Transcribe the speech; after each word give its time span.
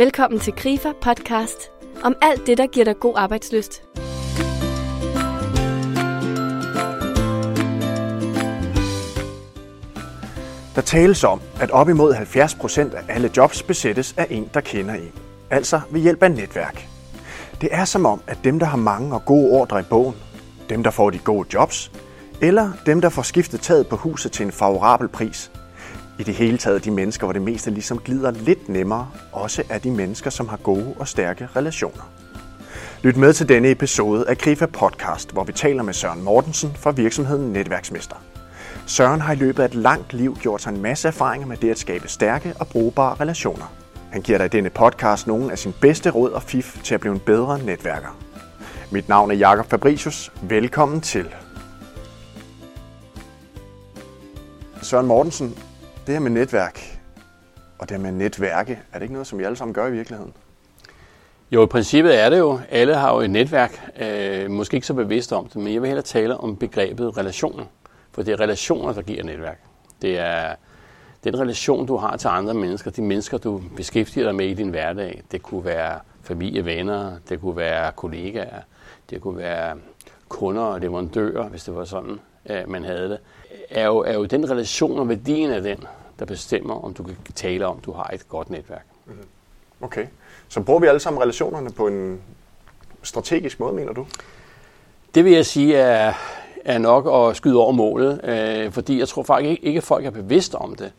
Velkommen 0.00 0.40
til 0.40 0.52
Grifer 0.52 0.92
podcast 1.02 1.70
om 2.02 2.14
alt 2.22 2.46
det, 2.46 2.58
der 2.58 2.66
giver 2.66 2.84
dig 2.84 3.00
god 3.00 3.14
arbejdsløst. 3.16 3.82
Der 10.74 10.80
tales 10.80 11.24
om, 11.24 11.40
at 11.60 11.70
op 11.70 11.88
imod 11.88 12.12
70 12.12 12.54
procent 12.54 12.94
af 12.94 13.02
alle 13.08 13.30
jobs 13.36 13.62
besættes 13.62 14.14
af 14.18 14.26
en, 14.30 14.50
der 14.54 14.60
kender 14.60 14.94
en. 14.94 15.12
Altså 15.50 15.80
ved 15.90 16.00
hjælp 16.00 16.22
af 16.22 16.30
netværk. 16.30 16.88
Det 17.60 17.68
er 17.72 17.84
som 17.84 18.06
om, 18.06 18.22
at 18.26 18.38
dem, 18.44 18.58
der 18.58 18.66
har 18.66 18.78
mange 18.78 19.14
og 19.14 19.24
gode 19.24 19.50
ordre 19.50 19.80
i 19.80 19.84
bogen, 19.90 20.14
dem, 20.68 20.82
der 20.82 20.90
får 20.90 21.10
de 21.10 21.18
gode 21.18 21.48
jobs, 21.54 21.92
eller 22.42 22.72
dem, 22.86 23.00
der 23.00 23.08
får 23.08 23.22
skiftet 23.22 23.60
taget 23.60 23.86
på 23.86 23.96
huset 23.96 24.32
til 24.32 24.46
en 24.46 24.52
favorabel 24.52 25.08
pris, 25.08 25.50
i 26.20 26.22
det 26.22 26.34
hele 26.34 26.58
taget 26.58 26.84
de 26.84 26.90
mennesker, 26.90 27.26
hvor 27.26 27.32
det 27.32 27.42
meste 27.42 27.70
ligesom 27.70 27.98
glider 27.98 28.30
lidt 28.30 28.68
nemmere, 28.68 29.08
også 29.32 29.62
er 29.68 29.78
de 29.78 29.90
mennesker, 29.90 30.30
som 30.30 30.48
har 30.48 30.56
gode 30.56 30.94
og 30.98 31.08
stærke 31.08 31.48
relationer. 31.56 32.02
Lyt 33.02 33.16
med 33.16 33.32
til 33.32 33.48
denne 33.48 33.70
episode 33.70 34.28
af 34.28 34.38
Grifa 34.38 34.66
Podcast, 34.66 35.32
hvor 35.32 35.44
vi 35.44 35.52
taler 35.52 35.82
med 35.82 35.94
Søren 35.94 36.22
Mortensen 36.22 36.72
fra 36.76 36.90
virksomheden 36.90 37.52
Netværksmester. 37.52 38.16
Søren 38.86 39.20
har 39.20 39.32
i 39.32 39.36
løbet 39.36 39.62
af 39.62 39.66
et 39.66 39.74
langt 39.74 40.12
liv 40.12 40.36
gjort 40.40 40.62
sig 40.62 40.70
en 40.70 40.82
masse 40.82 41.08
erfaringer 41.08 41.46
med 41.46 41.56
det 41.56 41.70
at 41.70 41.78
skabe 41.78 42.08
stærke 42.08 42.54
og 42.60 42.68
brugbare 42.68 43.16
relationer. 43.20 43.72
Han 44.12 44.22
giver 44.22 44.38
dig 44.38 44.44
i 44.44 44.48
denne 44.48 44.70
podcast 44.70 45.26
nogle 45.26 45.52
af 45.52 45.58
sine 45.58 45.74
bedste 45.80 46.10
råd 46.10 46.30
og 46.30 46.42
fif 46.42 46.82
til 46.82 46.94
at 46.94 47.00
blive 47.00 47.14
en 47.14 47.20
bedre 47.20 47.58
netværker. 47.58 48.18
Mit 48.90 49.08
navn 49.08 49.30
er 49.30 49.34
Jakob 49.34 49.70
Fabricius. 49.70 50.32
Velkommen 50.42 51.00
til. 51.00 51.26
Søren 54.82 55.06
Mortensen, 55.06 55.56
det 56.10 56.18
her 56.18 56.22
med 56.22 56.30
netværk 56.30 57.00
og 57.78 57.88
det 57.88 57.96
her 57.96 58.02
med 58.02 58.12
netværke, 58.12 58.80
er 58.92 58.98
det 58.98 59.02
ikke 59.02 59.12
noget, 59.12 59.26
som 59.26 59.38
vi 59.38 59.44
alle 59.44 59.56
sammen 59.56 59.74
gør 59.74 59.86
i 59.86 59.92
virkeligheden? 59.92 60.32
Jo, 61.50 61.62
i 61.62 61.66
princippet 61.66 62.20
er 62.20 62.30
det 62.30 62.38
jo. 62.38 62.60
Alle 62.70 62.94
har 62.94 63.14
jo 63.14 63.20
et 63.20 63.30
netværk. 63.30 63.90
Øh, 64.00 64.50
måske 64.50 64.74
ikke 64.74 64.86
så 64.86 64.94
bevidst 64.94 65.32
om 65.32 65.48
det, 65.48 65.56
men 65.56 65.72
jeg 65.74 65.82
vil 65.82 65.88
hellere 65.88 66.04
tale 66.04 66.36
om 66.36 66.56
begrebet 66.56 67.16
relationer. 67.16 67.64
For 68.12 68.22
det 68.22 68.32
er 68.32 68.40
relationer, 68.40 68.92
der 68.92 69.02
giver 69.02 69.24
netværk. 69.24 69.60
Det 70.02 70.18
er 70.18 70.54
den 71.24 71.40
relation, 71.40 71.86
du 71.86 71.96
har 71.96 72.16
til 72.16 72.28
andre 72.28 72.54
mennesker, 72.54 72.90
de 72.90 73.02
mennesker, 73.02 73.38
du 73.38 73.62
beskæftiger 73.76 74.24
dig 74.24 74.34
med 74.34 74.46
i 74.46 74.54
din 74.54 74.68
hverdag. 74.68 75.22
Det 75.32 75.42
kunne 75.42 75.64
være 75.64 75.98
familie, 76.22 76.64
venner, 76.64 77.12
det 77.28 77.40
kunne 77.40 77.56
være 77.56 77.92
kollegaer, 77.92 78.60
det 79.10 79.20
kunne 79.20 79.38
være 79.38 79.76
kunder 80.28 80.62
og 80.62 80.80
leverandører, 80.80 81.48
hvis 81.48 81.64
det 81.64 81.76
var 81.76 81.84
sådan, 81.84 82.20
øh, 82.50 82.68
man 82.68 82.84
havde 82.84 83.08
det. 83.08 83.18
Er 83.70 83.86
jo, 83.86 83.98
er 83.98 84.14
jo 84.14 84.24
den 84.24 84.50
relation 84.50 84.98
og 84.98 85.08
værdien 85.08 85.50
af 85.50 85.62
den, 85.62 85.84
der 86.20 86.26
bestemmer, 86.26 86.84
om 86.84 86.94
du 86.94 87.02
kan 87.02 87.16
tale 87.34 87.66
om, 87.66 87.80
du 87.80 87.92
har 87.92 88.10
et 88.12 88.28
godt 88.28 88.50
netværk. 88.50 88.86
Mm-hmm. 89.06 89.26
Okay. 89.80 90.06
Så 90.48 90.60
bruger 90.60 90.80
vi 90.80 90.86
alle 90.86 91.00
sammen 91.00 91.22
relationerne 91.22 91.70
på 91.70 91.86
en 91.86 92.20
strategisk 93.02 93.60
måde, 93.60 93.72
mener 93.72 93.92
du? 93.92 94.06
Det 95.14 95.24
vil 95.24 95.32
jeg 95.32 95.46
sige 95.46 95.76
er, 95.76 96.12
er 96.64 96.78
nok 96.78 97.30
at 97.30 97.36
skyde 97.36 97.56
over 97.56 97.72
målet, 97.72 98.20
øh, 98.24 98.72
fordi 98.72 98.98
jeg 98.98 99.08
tror 99.08 99.22
faktisk 99.22 99.50
ikke, 99.50 99.64
ikke, 99.64 99.78
at 99.78 99.84
folk 99.84 100.04
er 100.06 100.10
bevidste 100.10 100.54
om 100.54 100.74
det. 100.74 100.92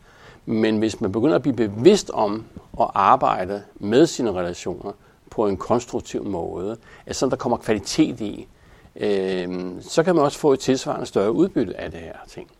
Men 0.45 0.77
hvis 0.77 1.01
man 1.01 1.11
begynder 1.11 1.35
at 1.35 1.41
blive 1.41 1.55
bevidst 1.55 2.09
om 2.09 2.45
at 2.79 2.87
arbejde 2.93 3.63
med 3.79 4.05
sine 4.05 4.31
relationer 4.31 4.91
på 5.29 5.47
en 5.47 5.57
konstruktiv 5.57 6.25
måde, 6.25 6.77
at 7.05 7.15
sådan 7.15 7.31
der 7.31 7.37
kommer 7.37 7.57
kvalitet 7.57 8.21
i, 8.21 8.47
øh, 8.95 9.71
så 9.81 10.03
kan 10.03 10.15
man 10.15 10.23
også 10.23 10.39
få 10.39 10.53
et 10.53 10.59
tilsvarende 10.59 11.05
større 11.05 11.31
udbytte 11.31 11.77
af 11.77 11.91
det 11.91 11.99
her 11.99 12.17
ting. 12.27 12.51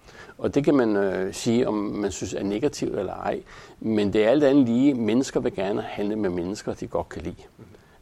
Og 0.42 0.56
det 0.56 0.64
kan 0.64 0.75
man 0.75 0.95
øh, 0.95 1.34
sige, 1.34 1.67
om 1.67 1.73
man 1.73 2.11
synes 2.11 2.34
er 2.34 2.44
negativt 2.44 3.00
eller 3.00 3.14
ej. 3.14 3.42
Men 3.80 4.14
det 4.14 4.25
er 4.25 4.30
alt 4.30 4.44
andet 4.44 4.66
lige, 4.66 4.94
mennesker 4.94 5.39
vil 5.39 5.56
gerne 5.56 5.81
handle 5.81 6.16
med 6.16 6.30
mennesker, 6.30 6.73
de 6.73 6.88
godt 6.88 7.09
kan 7.09 7.22
lide. 7.22 7.36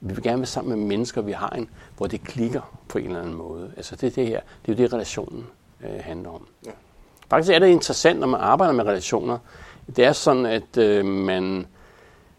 Vi 0.02 0.14
vil 0.14 0.24
gerne 0.24 0.38
være 0.38 0.46
sammen 0.46 0.80
med 0.80 0.88
mennesker, 0.88 1.22
vi 1.22 1.32
har 1.32 1.50
en, 1.50 1.70
hvor 1.98 2.08
det 2.08 2.24
klikker 2.24 2.80
på 2.88 2.98
en 2.98 3.06
eller 3.06 3.22
anden 3.22 3.36
måde. 3.36 3.72
Altså 3.78 3.96
det, 3.96 4.16
det 4.16 4.28
her, 4.28 4.40
det 4.66 4.72
er 4.72 4.76
jo 4.76 4.84
det, 4.84 4.94
relationen 4.94 5.48
øh, 5.82 6.00
handler 6.00 6.30
om. 6.30 6.48
Ja. 6.66 6.72
Faktisk 7.30 7.54
er 7.54 7.60
det 7.60 7.68
interessant, 7.68 8.20
når 8.20 8.28
man 8.28 8.42
arbejder 8.42 8.74
med 8.74 8.84
relationer. 8.84 9.38
Det 9.96 10.06
er 10.06 10.14
sådan, 10.14 10.46
at 10.46 10.78
øh, 10.78 11.06
man, 11.06 11.68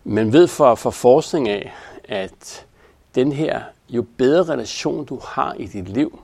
man 0.05 0.33
ved 0.33 0.47
fra, 0.47 0.75
fra 0.75 0.91
forskning 0.91 1.49
af, 1.49 1.75
at 2.05 2.67
den 3.15 3.33
her, 3.33 3.63
jo 3.89 4.05
bedre 4.17 4.53
relation 4.53 5.05
du 5.05 5.21
har 5.25 5.55
i 5.55 5.67
dit 5.67 5.89
liv, 5.89 6.23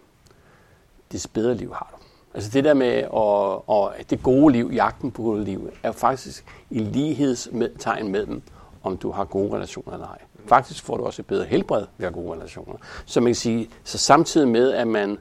des 1.13 1.27
bedre 1.27 1.55
liv 1.55 1.75
har 1.75 1.91
du. 1.93 2.06
Altså 2.37 2.51
det 2.51 2.65
der 2.65 2.75
med 2.75 2.93
at, 2.93 3.09
og 3.11 3.93
det 4.11 4.23
gode 4.23 4.53
liv, 4.53 4.71
jagten 4.73 5.11
på 5.11 5.23
gode 5.23 5.45
liv, 5.45 5.71
er 5.83 5.93
faktisk 5.93 6.45
i 6.71 6.79
lighedstegn 6.79 8.09
med 8.09 8.27
dem, 8.27 8.43
om 8.83 8.97
du 8.97 9.11
har 9.11 9.25
gode 9.25 9.55
relationer 9.55 9.93
eller 9.93 10.07
ej. 10.07 10.19
Faktisk 10.47 10.85
får 10.85 10.97
du 10.97 11.05
også 11.05 11.23
et 11.23 11.27
bedre 11.27 11.45
helbred 11.45 11.81
ved 11.81 12.07
at 12.07 12.15
have 12.15 12.25
gode 12.25 12.37
relationer. 12.37 12.75
Så 13.07 13.21
man 13.21 13.29
kan 13.29 13.35
sige, 13.35 13.71
så 13.85 13.99
samtidig 13.99 14.49
med, 14.49 14.73
at 14.73 14.89
man 14.89 15.19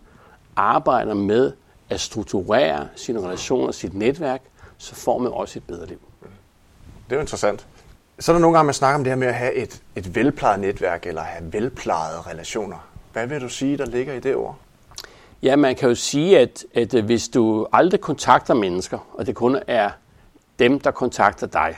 arbejder 0.55 1.13
med 1.13 1.51
at 1.89 1.99
strukturere 1.99 2.87
sine 2.95 3.21
relationer, 3.21 3.71
sit 3.71 3.93
netværk, 3.93 4.41
så 4.77 4.95
får 4.95 5.17
man 5.17 5.31
også 5.31 5.59
et 5.59 5.63
bedre 5.63 5.85
liv. 5.85 5.99
Det 7.09 7.11
er 7.11 7.15
jo 7.15 7.21
interessant. 7.21 7.67
Så 8.19 8.31
er 8.31 8.33
der 8.33 8.41
nogle 8.41 8.57
gange, 8.57 8.65
man 8.65 8.73
snakker 8.73 8.95
om 8.95 9.03
det 9.03 9.11
her 9.11 9.17
med 9.17 9.27
at 9.27 9.35
have 9.35 9.53
et, 9.53 9.81
et 9.95 10.15
velplejet 10.15 10.59
netværk, 10.59 11.05
eller 11.05 11.21
have 11.21 11.53
velplejede 11.53 12.21
relationer. 12.21 12.87
Hvad 13.13 13.27
vil 13.27 13.41
du 13.41 13.49
sige, 13.49 13.77
der 13.77 13.85
ligger 13.85 14.13
i 14.13 14.19
det 14.19 14.35
ord? 14.35 14.57
Ja, 15.43 15.55
man 15.55 15.75
kan 15.75 15.89
jo 15.89 15.95
sige, 15.95 16.39
at, 16.39 16.65
at 16.73 16.93
øh, 16.93 17.05
hvis 17.05 17.29
du 17.29 17.67
aldrig 17.73 18.01
kontakter 18.01 18.53
mennesker, 18.53 18.99
og 19.13 19.25
det 19.27 19.35
kun 19.35 19.59
er 19.67 19.89
dem, 20.59 20.79
der 20.79 20.91
kontakter 20.91 21.47
dig, 21.47 21.75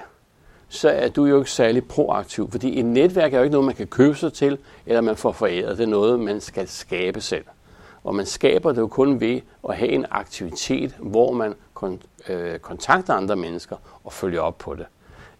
så 0.69 0.89
er 0.89 1.09
du 1.09 1.25
jo 1.25 1.37
ikke 1.37 1.51
særlig 1.51 1.87
proaktiv, 1.87 2.51
fordi 2.51 2.79
et 2.79 2.85
netværk 2.85 3.33
er 3.33 3.37
jo 3.37 3.43
ikke 3.43 3.51
noget, 3.51 3.65
man 3.65 3.75
kan 3.75 3.87
købe 3.87 4.15
sig 4.15 4.33
til, 4.33 4.57
eller 4.85 5.01
man 5.01 5.15
får 5.15 5.31
foræret. 5.31 5.77
Det 5.77 5.83
er 5.83 5.87
noget, 5.87 6.19
man 6.19 6.41
skal 6.41 6.67
skabe 6.67 7.21
selv. 7.21 7.45
Og 8.03 8.15
man 8.15 8.25
skaber 8.25 8.71
det 8.71 8.81
jo 8.81 8.87
kun 8.87 9.19
ved 9.19 9.41
at 9.69 9.75
have 9.75 9.91
en 9.91 10.05
aktivitet, 10.11 10.95
hvor 10.99 11.31
man 11.31 11.53
øh, 12.29 12.59
kontakter 12.59 13.13
andre 13.13 13.35
mennesker 13.35 13.75
og 14.03 14.13
følger 14.13 14.41
op 14.41 14.57
på 14.57 14.75
det. 14.75 14.85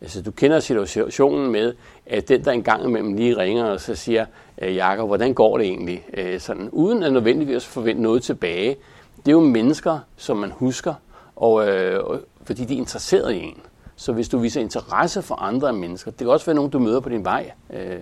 Altså, 0.01 0.21
du 0.21 0.31
kender 0.31 0.59
situationen 0.59 1.51
med, 1.51 1.73
at 2.05 2.29
den, 2.29 2.43
der 2.43 2.51
engang 2.51 2.85
imellem 2.85 3.13
lige 3.13 3.37
ringer 3.37 3.65
og 3.65 3.81
så 3.81 3.95
siger, 3.95 4.25
øh, 4.61 4.75
Jakob, 4.75 5.07
hvordan 5.07 5.33
går 5.33 5.57
det 5.57 5.67
egentlig? 5.67 6.05
Øh, 6.13 6.39
sådan, 6.39 6.69
uden 6.71 7.03
at 7.03 7.13
nødvendigvis 7.13 7.65
forvente 7.65 8.01
noget 8.01 8.23
tilbage. 8.23 8.75
Det 9.17 9.27
er 9.27 9.31
jo 9.31 9.39
mennesker, 9.39 9.99
som 10.15 10.37
man 10.37 10.51
husker, 10.51 10.93
og, 11.35 11.67
øh, 11.67 12.19
fordi 12.43 12.65
de 12.65 12.73
er 12.73 12.77
interesseret 12.77 13.33
i 13.33 13.39
en. 13.39 13.57
Så 13.95 14.13
hvis 14.13 14.29
du 14.29 14.37
viser 14.37 14.61
interesse 14.61 15.21
for 15.21 15.35
andre 15.35 15.73
mennesker, 15.73 16.11
det 16.11 16.19
kan 16.19 16.29
også 16.29 16.45
være 16.45 16.55
nogen, 16.55 16.71
du 16.71 16.79
møder 16.79 16.99
på 16.99 17.09
din 17.09 17.25
vej, 17.25 17.51
øh, 17.73 17.99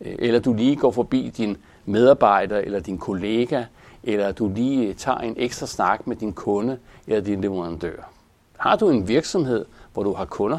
eller 0.00 0.40
du 0.40 0.52
lige 0.52 0.76
går 0.76 0.90
forbi 0.90 1.32
din 1.36 1.56
medarbejder 1.84 2.58
eller 2.58 2.80
din 2.80 2.98
kollega, 2.98 3.64
eller 4.04 4.32
du 4.32 4.48
lige 4.54 4.94
tager 4.94 5.18
en 5.18 5.34
ekstra 5.36 5.66
snak 5.66 6.06
med 6.06 6.16
din 6.16 6.32
kunde 6.32 6.78
eller 7.06 7.20
din 7.20 7.40
leverandør. 7.40 8.10
Har 8.58 8.76
du 8.76 8.88
en 8.88 9.08
virksomhed, 9.08 9.64
hvor 9.92 10.02
du 10.02 10.12
har 10.12 10.24
kunder, 10.24 10.58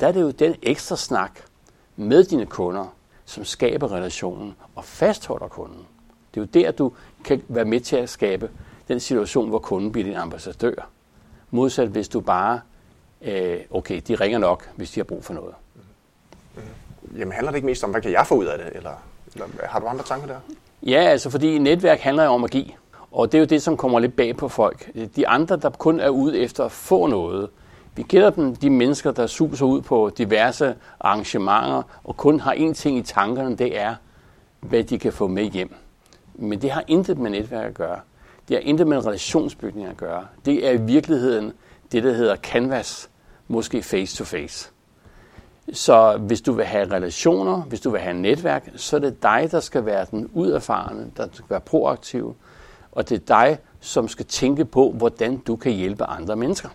der 0.00 0.08
er 0.08 0.12
det 0.12 0.20
jo 0.20 0.30
den 0.30 0.54
ekstra 0.62 0.96
snak 0.96 1.40
med 1.96 2.24
dine 2.24 2.46
kunder, 2.46 2.94
som 3.24 3.44
skaber 3.44 3.92
relationen 3.92 4.54
og 4.74 4.84
fastholder 4.84 5.48
kunden. 5.48 5.86
Det 6.34 6.40
er 6.40 6.44
jo 6.44 6.66
der, 6.66 6.70
du 6.72 6.92
kan 7.24 7.42
være 7.48 7.64
med 7.64 7.80
til 7.80 7.96
at 7.96 8.08
skabe 8.08 8.50
den 8.88 9.00
situation, 9.00 9.48
hvor 9.48 9.58
kunden 9.58 9.92
bliver 9.92 10.04
din 10.04 10.16
ambassadør. 10.16 10.88
Modsat 11.50 11.88
hvis 11.88 12.08
du 12.08 12.20
bare, 12.20 12.60
øh, 13.22 13.60
okay, 13.70 14.00
de 14.08 14.14
ringer 14.14 14.38
nok, 14.38 14.70
hvis 14.76 14.90
de 14.90 15.00
har 15.00 15.04
brug 15.04 15.24
for 15.24 15.34
noget. 15.34 15.54
Mm-hmm. 15.74 17.18
Jamen 17.18 17.32
handler 17.32 17.50
det 17.50 17.56
ikke 17.56 17.66
mest 17.66 17.84
om, 17.84 17.90
hvad 17.90 18.02
kan 18.02 18.12
jeg 18.12 18.26
få 18.26 18.34
ud 18.34 18.44
af 18.44 18.58
det? 18.58 18.76
Eller, 18.76 18.92
eller 19.34 19.46
har 19.64 19.80
du 19.80 19.86
andre 19.86 20.04
tanker 20.04 20.26
der? 20.26 20.40
Ja, 20.82 21.00
altså 21.00 21.30
fordi 21.30 21.58
netværk 21.58 22.00
handler 22.00 22.24
jo 22.24 22.30
om 22.30 22.44
at 22.44 22.50
give. 22.50 22.70
Og 23.12 23.32
det 23.32 23.38
er 23.38 23.40
jo 23.40 23.46
det, 23.46 23.62
som 23.62 23.76
kommer 23.76 23.98
lidt 23.98 24.16
bag 24.16 24.36
på 24.36 24.48
folk. 24.48 24.90
De 25.16 25.28
andre, 25.28 25.56
der 25.56 25.70
kun 25.70 26.00
er 26.00 26.08
ude 26.08 26.38
efter 26.38 26.64
at 26.64 26.72
få 26.72 27.06
noget, 27.06 27.48
vi 27.96 28.02
kender 28.02 28.30
dem, 28.30 28.56
de 28.56 28.70
mennesker, 28.70 29.10
der 29.12 29.26
suser 29.26 29.66
ud 29.66 29.82
på 29.82 30.10
diverse 30.18 30.74
arrangementer 31.00 31.82
og 32.04 32.16
kun 32.16 32.40
har 32.40 32.54
én 32.54 32.72
ting 32.72 32.98
i 32.98 33.02
tankerne, 33.02 33.56
det 33.56 33.78
er, 33.78 33.94
hvad 34.60 34.84
de 34.84 34.98
kan 34.98 35.12
få 35.12 35.26
med 35.26 35.44
hjem. 35.44 35.74
Men 36.34 36.62
det 36.62 36.70
har 36.70 36.84
intet 36.86 37.18
med 37.18 37.30
netværk 37.30 37.66
at 37.66 37.74
gøre. 37.74 38.00
Det 38.48 38.56
har 38.56 38.62
intet 38.62 38.86
med 38.86 39.06
relationsbygning 39.06 39.86
at 39.86 39.96
gøre. 39.96 40.26
Det 40.44 40.66
er 40.66 40.70
i 40.70 40.80
virkeligheden 40.80 41.52
det, 41.92 42.02
der 42.02 42.12
hedder 42.12 42.36
canvas, 42.36 43.10
måske 43.48 43.82
face 43.82 44.16
to 44.16 44.24
face. 44.24 44.70
Så 45.72 46.16
hvis 46.16 46.40
du 46.40 46.52
vil 46.52 46.64
have 46.64 46.92
relationer, 46.92 47.62
hvis 47.62 47.80
du 47.80 47.90
vil 47.90 48.00
have 48.00 48.16
netværk, 48.16 48.68
så 48.76 48.96
er 48.96 49.00
det 49.00 49.22
dig, 49.22 49.48
der 49.50 49.60
skal 49.60 49.84
være 49.86 50.06
den 50.10 50.30
uderfarende, 50.32 51.10
der 51.16 51.28
skal 51.32 51.50
være 51.50 51.60
proaktiv, 51.60 52.36
og 52.92 53.08
det 53.08 53.14
er 53.20 53.26
dig, 53.26 53.58
som 53.80 54.08
skal 54.08 54.26
tænke 54.26 54.64
på, 54.64 54.92
hvordan 54.92 55.36
du 55.36 55.56
kan 55.56 55.72
hjælpe 55.72 56.04
andre 56.04 56.36
mennesker. 56.36 56.68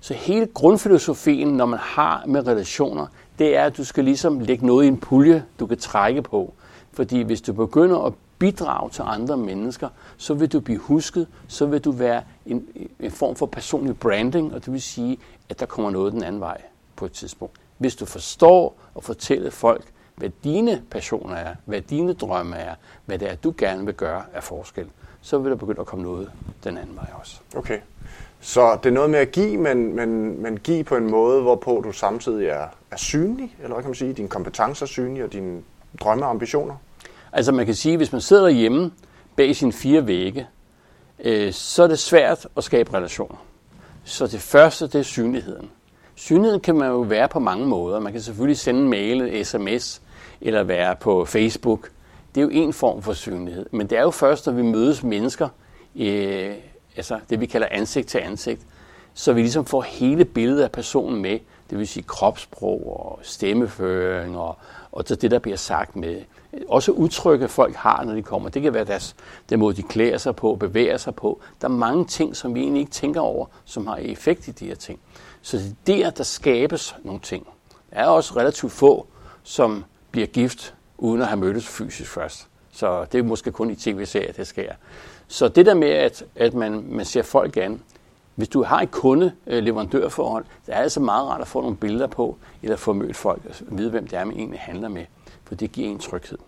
Så 0.00 0.14
hele 0.14 0.46
grundfilosofien, 0.46 1.48
når 1.48 1.66
man 1.66 1.78
har 1.78 2.24
med 2.26 2.46
relationer, 2.46 3.06
det 3.38 3.56
er, 3.56 3.64
at 3.64 3.76
du 3.76 3.84
skal 3.84 4.04
ligesom 4.04 4.40
lægge 4.40 4.66
noget 4.66 4.84
i 4.84 4.88
en 4.88 5.00
pulje, 5.00 5.44
du 5.60 5.66
kan 5.66 5.78
trække 5.78 6.22
på. 6.22 6.54
Fordi 6.92 7.22
hvis 7.22 7.40
du 7.40 7.52
begynder 7.52 7.98
at 7.98 8.12
bidrage 8.38 8.90
til 8.90 9.02
andre 9.06 9.36
mennesker, 9.36 9.88
så 10.16 10.34
vil 10.34 10.52
du 10.52 10.60
blive 10.60 10.78
husket, 10.78 11.26
så 11.48 11.66
vil 11.66 11.80
du 11.80 11.90
være 11.90 12.22
en, 12.46 12.66
en 13.00 13.10
form 13.10 13.36
for 13.36 13.46
personlig 13.46 13.98
branding, 13.98 14.54
og 14.54 14.64
det 14.64 14.72
vil 14.72 14.82
sige, 14.82 15.18
at 15.48 15.60
der 15.60 15.66
kommer 15.66 15.90
noget 15.90 16.12
den 16.12 16.22
anden 16.22 16.40
vej 16.40 16.62
på 16.96 17.04
et 17.04 17.12
tidspunkt. 17.12 17.56
hvis 17.78 17.96
du 17.96 18.06
forstår 18.06 18.76
og 18.94 19.04
fortæller 19.04 19.50
folk, 19.50 19.84
hvad 20.16 20.30
dine 20.44 20.82
passioner 20.90 21.34
er, 21.34 21.54
hvad 21.64 21.80
dine 21.80 22.12
drømme 22.12 22.56
er, 22.56 22.74
hvad 23.04 23.18
det 23.18 23.30
er, 23.30 23.34
du 23.34 23.54
gerne 23.58 23.84
vil 23.84 23.94
gøre 23.94 24.22
af 24.32 24.42
forskel, 24.42 24.86
så 25.20 25.38
vil 25.38 25.50
der 25.50 25.56
begynde 25.56 25.80
at 25.80 25.86
komme 25.86 26.04
noget 26.04 26.30
den 26.64 26.78
anden 26.78 26.96
vej 26.96 27.10
også. 27.20 27.40
Okay. 27.56 27.78
Så 28.46 28.78
det 28.82 28.88
er 28.88 28.94
noget 28.94 29.10
med 29.10 29.18
at 29.18 29.32
give, 29.32 29.56
men, 29.56 29.96
men, 29.96 30.42
men 30.42 30.58
give 30.58 30.84
på 30.84 30.96
en 30.96 31.10
måde, 31.10 31.42
hvorpå 31.42 31.80
du 31.84 31.92
samtidig 31.92 32.48
er, 32.48 32.66
er 32.90 32.96
synlig, 32.96 33.56
eller 33.58 33.74
hvad 33.74 33.82
kan 33.82 33.88
man 33.88 33.94
sige, 33.94 34.12
dine 34.12 34.28
kompetencer 34.28 34.86
er 34.86 34.88
synlige, 34.88 35.24
og 35.24 35.32
dine 35.32 35.62
drømme 36.00 36.24
og 36.24 36.30
ambitioner? 36.30 36.74
Altså 37.32 37.52
man 37.52 37.66
kan 37.66 37.74
sige, 37.74 37.96
hvis 37.96 38.12
man 38.12 38.20
sidder 38.20 38.48
hjemme 38.48 38.90
bag 39.36 39.56
sine 39.56 39.72
fire 39.72 40.06
vægge, 40.06 40.46
øh, 41.24 41.52
så 41.52 41.82
er 41.82 41.86
det 41.86 41.98
svært 41.98 42.46
at 42.56 42.64
skabe 42.64 42.94
relationer. 42.94 43.36
Så 44.04 44.26
det 44.26 44.40
første, 44.40 44.86
det 44.86 44.94
er 44.94 45.02
synligheden. 45.02 45.70
Synligheden 46.14 46.60
kan 46.60 46.74
man 46.74 46.88
jo 46.88 47.00
være 47.00 47.28
på 47.28 47.38
mange 47.38 47.66
måder. 47.66 48.00
Man 48.00 48.12
kan 48.12 48.20
selvfølgelig 48.20 48.58
sende 48.58 48.80
en 48.80 48.88
mail, 48.88 49.20
en 49.22 49.44
sms, 49.44 50.02
eller 50.40 50.62
være 50.62 50.96
på 50.96 51.24
Facebook. 51.24 51.90
Det 52.34 52.40
er 52.40 52.42
jo 52.42 52.50
en 52.52 52.72
form 52.72 53.02
for 53.02 53.12
synlighed. 53.12 53.66
Men 53.70 53.86
det 53.86 53.98
er 53.98 54.02
jo 54.02 54.10
først, 54.10 54.46
når 54.46 54.52
vi 54.52 54.62
mødes 54.62 55.02
mennesker, 55.02 55.48
øh, 55.96 56.54
altså 56.96 57.20
det 57.30 57.40
vi 57.40 57.46
kalder 57.46 57.68
ansigt 57.70 58.08
til 58.08 58.18
ansigt, 58.18 58.60
så 59.14 59.32
vi 59.32 59.40
ligesom 59.40 59.64
får 59.64 59.82
hele 59.82 60.24
billedet 60.24 60.62
af 60.62 60.72
personen 60.72 61.22
med, 61.22 61.38
det 61.70 61.78
vil 61.78 61.88
sige 61.88 62.02
kropssprog 62.02 63.00
og 63.00 63.18
stemmeføring 63.22 64.38
og, 64.38 64.58
og 64.92 65.04
så 65.06 65.14
det, 65.14 65.30
der 65.30 65.38
bliver 65.38 65.56
sagt 65.56 65.96
med. 65.96 66.22
Også 66.68 66.92
udtrykke 66.92 67.48
folk 67.48 67.74
har, 67.74 68.04
når 68.04 68.14
de 68.14 68.22
kommer. 68.22 68.48
Det 68.48 68.62
kan 68.62 68.74
være 68.74 68.84
deres, 68.84 69.16
den 69.50 69.58
måde, 69.58 69.76
de 69.76 69.82
klæder 69.82 70.18
sig 70.18 70.36
på, 70.36 70.54
bevæger 70.54 70.96
sig 70.96 71.14
på. 71.14 71.40
Der 71.60 71.68
er 71.68 71.72
mange 71.72 72.04
ting, 72.04 72.36
som 72.36 72.54
vi 72.54 72.60
egentlig 72.60 72.80
ikke 72.80 72.92
tænker 72.92 73.20
over, 73.20 73.46
som 73.64 73.86
har 73.86 73.96
effekt 73.96 74.48
i 74.48 74.50
de 74.50 74.66
her 74.66 74.74
ting. 74.74 75.00
Så 75.42 75.60
det 75.86 75.94
er 75.94 76.02
der, 76.04 76.10
der 76.10 76.24
skabes 76.24 76.96
nogle 77.02 77.20
ting. 77.20 77.46
Der 77.90 77.96
er 77.96 78.06
også 78.06 78.36
relativt 78.36 78.72
få, 78.72 79.06
som 79.42 79.84
bliver 80.10 80.26
gift, 80.26 80.74
uden 80.98 81.22
at 81.22 81.28
have 81.28 81.40
mødtes 81.40 81.66
fysisk 81.66 82.10
først. 82.10 82.48
Så 82.76 83.04
det 83.12 83.18
er 83.18 83.22
måske 83.22 83.52
kun 83.52 83.70
i 83.70 83.74
tv-serier, 83.74 84.32
det 84.32 84.46
sker. 84.46 84.72
Så 85.28 85.48
det 85.48 85.66
der 85.66 85.74
med, 85.74 85.88
at, 85.88 86.24
at 86.34 86.54
man, 86.54 86.84
man 86.88 87.04
ser 87.04 87.22
folk 87.22 87.56
an, 87.56 87.82
hvis 88.34 88.48
du 88.48 88.62
har 88.62 88.80
et 88.80 88.90
kunde-leverandørforhold, 88.90 90.44
så 90.64 90.72
er 90.72 90.76
det 90.76 90.82
altså 90.82 91.00
meget 91.00 91.28
rart 91.28 91.40
at 91.40 91.46
få 91.48 91.60
nogle 91.60 91.76
billeder 91.76 92.06
på, 92.06 92.36
eller 92.62 92.76
få 92.76 92.92
mødt 92.92 93.16
folk 93.16 93.42
og 93.46 93.78
vide, 93.78 93.90
hvem 93.90 94.06
det 94.06 94.18
er, 94.18 94.24
man 94.24 94.36
egentlig 94.36 94.60
handler 94.60 94.88
med. 94.88 95.04
For 95.44 95.54
det 95.54 95.72
giver 95.72 95.88
en 95.88 95.98
tryghed. 95.98 96.38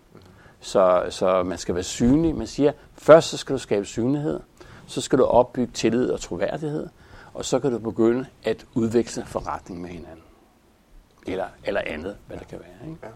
Så, 0.59 1.05
så 1.09 1.43
man 1.43 1.57
skal 1.57 1.75
være 1.75 1.83
synlig. 1.83 2.35
Man 2.35 2.47
siger, 2.47 2.71
først 2.97 3.29
så 3.29 3.37
skal 3.37 3.53
du 3.53 3.59
skabe 3.59 3.85
synlighed, 3.85 4.39
så 4.87 5.01
skal 5.01 5.19
du 5.19 5.23
opbygge 5.23 5.73
tillid 5.73 6.09
og 6.09 6.19
troværdighed, 6.19 6.87
og 7.33 7.45
så 7.45 7.59
kan 7.59 7.71
du 7.71 7.79
begynde 7.79 8.25
at 8.43 8.65
udveksle 8.73 9.25
forretning 9.25 9.81
med 9.81 9.89
hinanden. 9.89 10.23
Eller, 11.27 11.45
eller 11.63 11.81
andet, 11.85 12.15
hvad 12.27 12.37
det 12.37 12.47
kan 12.47 12.59
være. 12.59 12.89
Ikke? 12.89 12.99
Ja. 13.03 13.09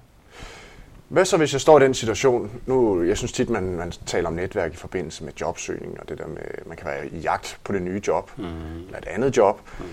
Hvad 1.14 1.26
så, 1.26 1.38
hvis 1.38 1.54
jeg 1.54 1.62
står 1.62 1.80
i 1.80 1.84
den 1.84 1.94
situation? 1.94 2.52
Nu, 2.66 3.04
jeg 3.04 3.18
synes 3.18 3.32
tit, 3.32 3.50
man, 3.50 3.64
man 3.64 3.92
taler 4.06 4.28
om 4.28 4.34
netværk 4.34 4.74
i 4.74 4.76
forbindelse 4.76 5.24
med 5.24 5.34
jobsøgning, 5.42 6.00
og 6.00 6.10
det 6.10 6.18
der 6.18 6.28
med, 6.28 6.42
man 6.66 6.78
kan 6.78 6.88
være 6.88 7.08
i 7.08 7.20
jagt 7.20 7.60
på 7.64 7.74
det 7.74 7.82
nye 7.82 8.02
job, 8.08 8.32
mm. 8.38 8.46
eller 8.86 8.98
et 8.98 9.06
andet 9.08 9.38
job. 9.38 9.62
Mm. 9.80 9.86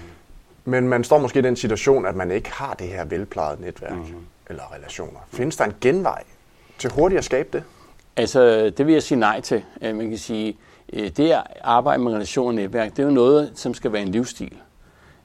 Men 0.64 0.88
man 0.88 1.05
står 1.05 1.19
måske 1.19 1.38
i 1.38 1.43
den 1.43 1.56
situation, 1.56 2.06
at 2.06 2.17
man 2.17 2.31
ikke 2.31 2.52
har 2.52 2.75
det 2.75 2.88
her 2.88 3.05
velplejede 3.05 3.62
netværk 3.62 3.93
mm. 3.93 4.14
eller 4.50 4.62
relationer. 4.75 5.19
Findes 5.32 5.56
der 5.56 5.64
en 5.64 5.75
genvej 5.81 6.22
til 6.78 6.90
hurtigt 6.90 7.19
at 7.19 7.25
skabe 7.25 7.49
det? 7.52 7.62
Altså, 8.16 8.70
det 8.70 8.87
vil 8.87 8.93
jeg 8.93 9.02
sige 9.02 9.19
nej 9.19 9.40
til. 9.40 9.64
Øh, 9.82 9.96
man 9.96 10.08
kan 10.08 10.19
sige, 10.19 10.56
øh, 10.93 11.11
det 11.16 11.31
at 11.31 11.43
arbejde 11.62 12.02
med 12.02 12.12
relationer 12.12 12.49
og 12.49 12.55
netværk, 12.55 12.90
det 12.90 12.99
er 12.99 13.06
jo 13.06 13.14
noget, 13.14 13.52
som 13.55 13.75
skal 13.75 13.93
være 13.93 14.02
en 14.02 14.08
livsstil. 14.08 14.56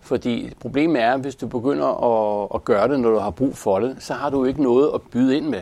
Fordi 0.01 0.53
problemet 0.59 1.01
er, 1.01 1.13
at 1.13 1.19
hvis 1.19 1.35
du 1.35 1.47
begynder 1.47 1.87
at, 1.87 2.47
at 2.55 2.65
gøre 2.65 2.87
det, 2.87 2.99
når 2.99 3.09
du 3.09 3.17
har 3.17 3.31
brug 3.31 3.57
for 3.57 3.79
det, 3.79 3.97
så 3.99 4.13
har 4.13 4.29
du 4.29 4.45
ikke 4.45 4.63
noget 4.63 4.91
at 4.93 5.01
byde 5.01 5.37
ind 5.37 5.45
med. 5.45 5.61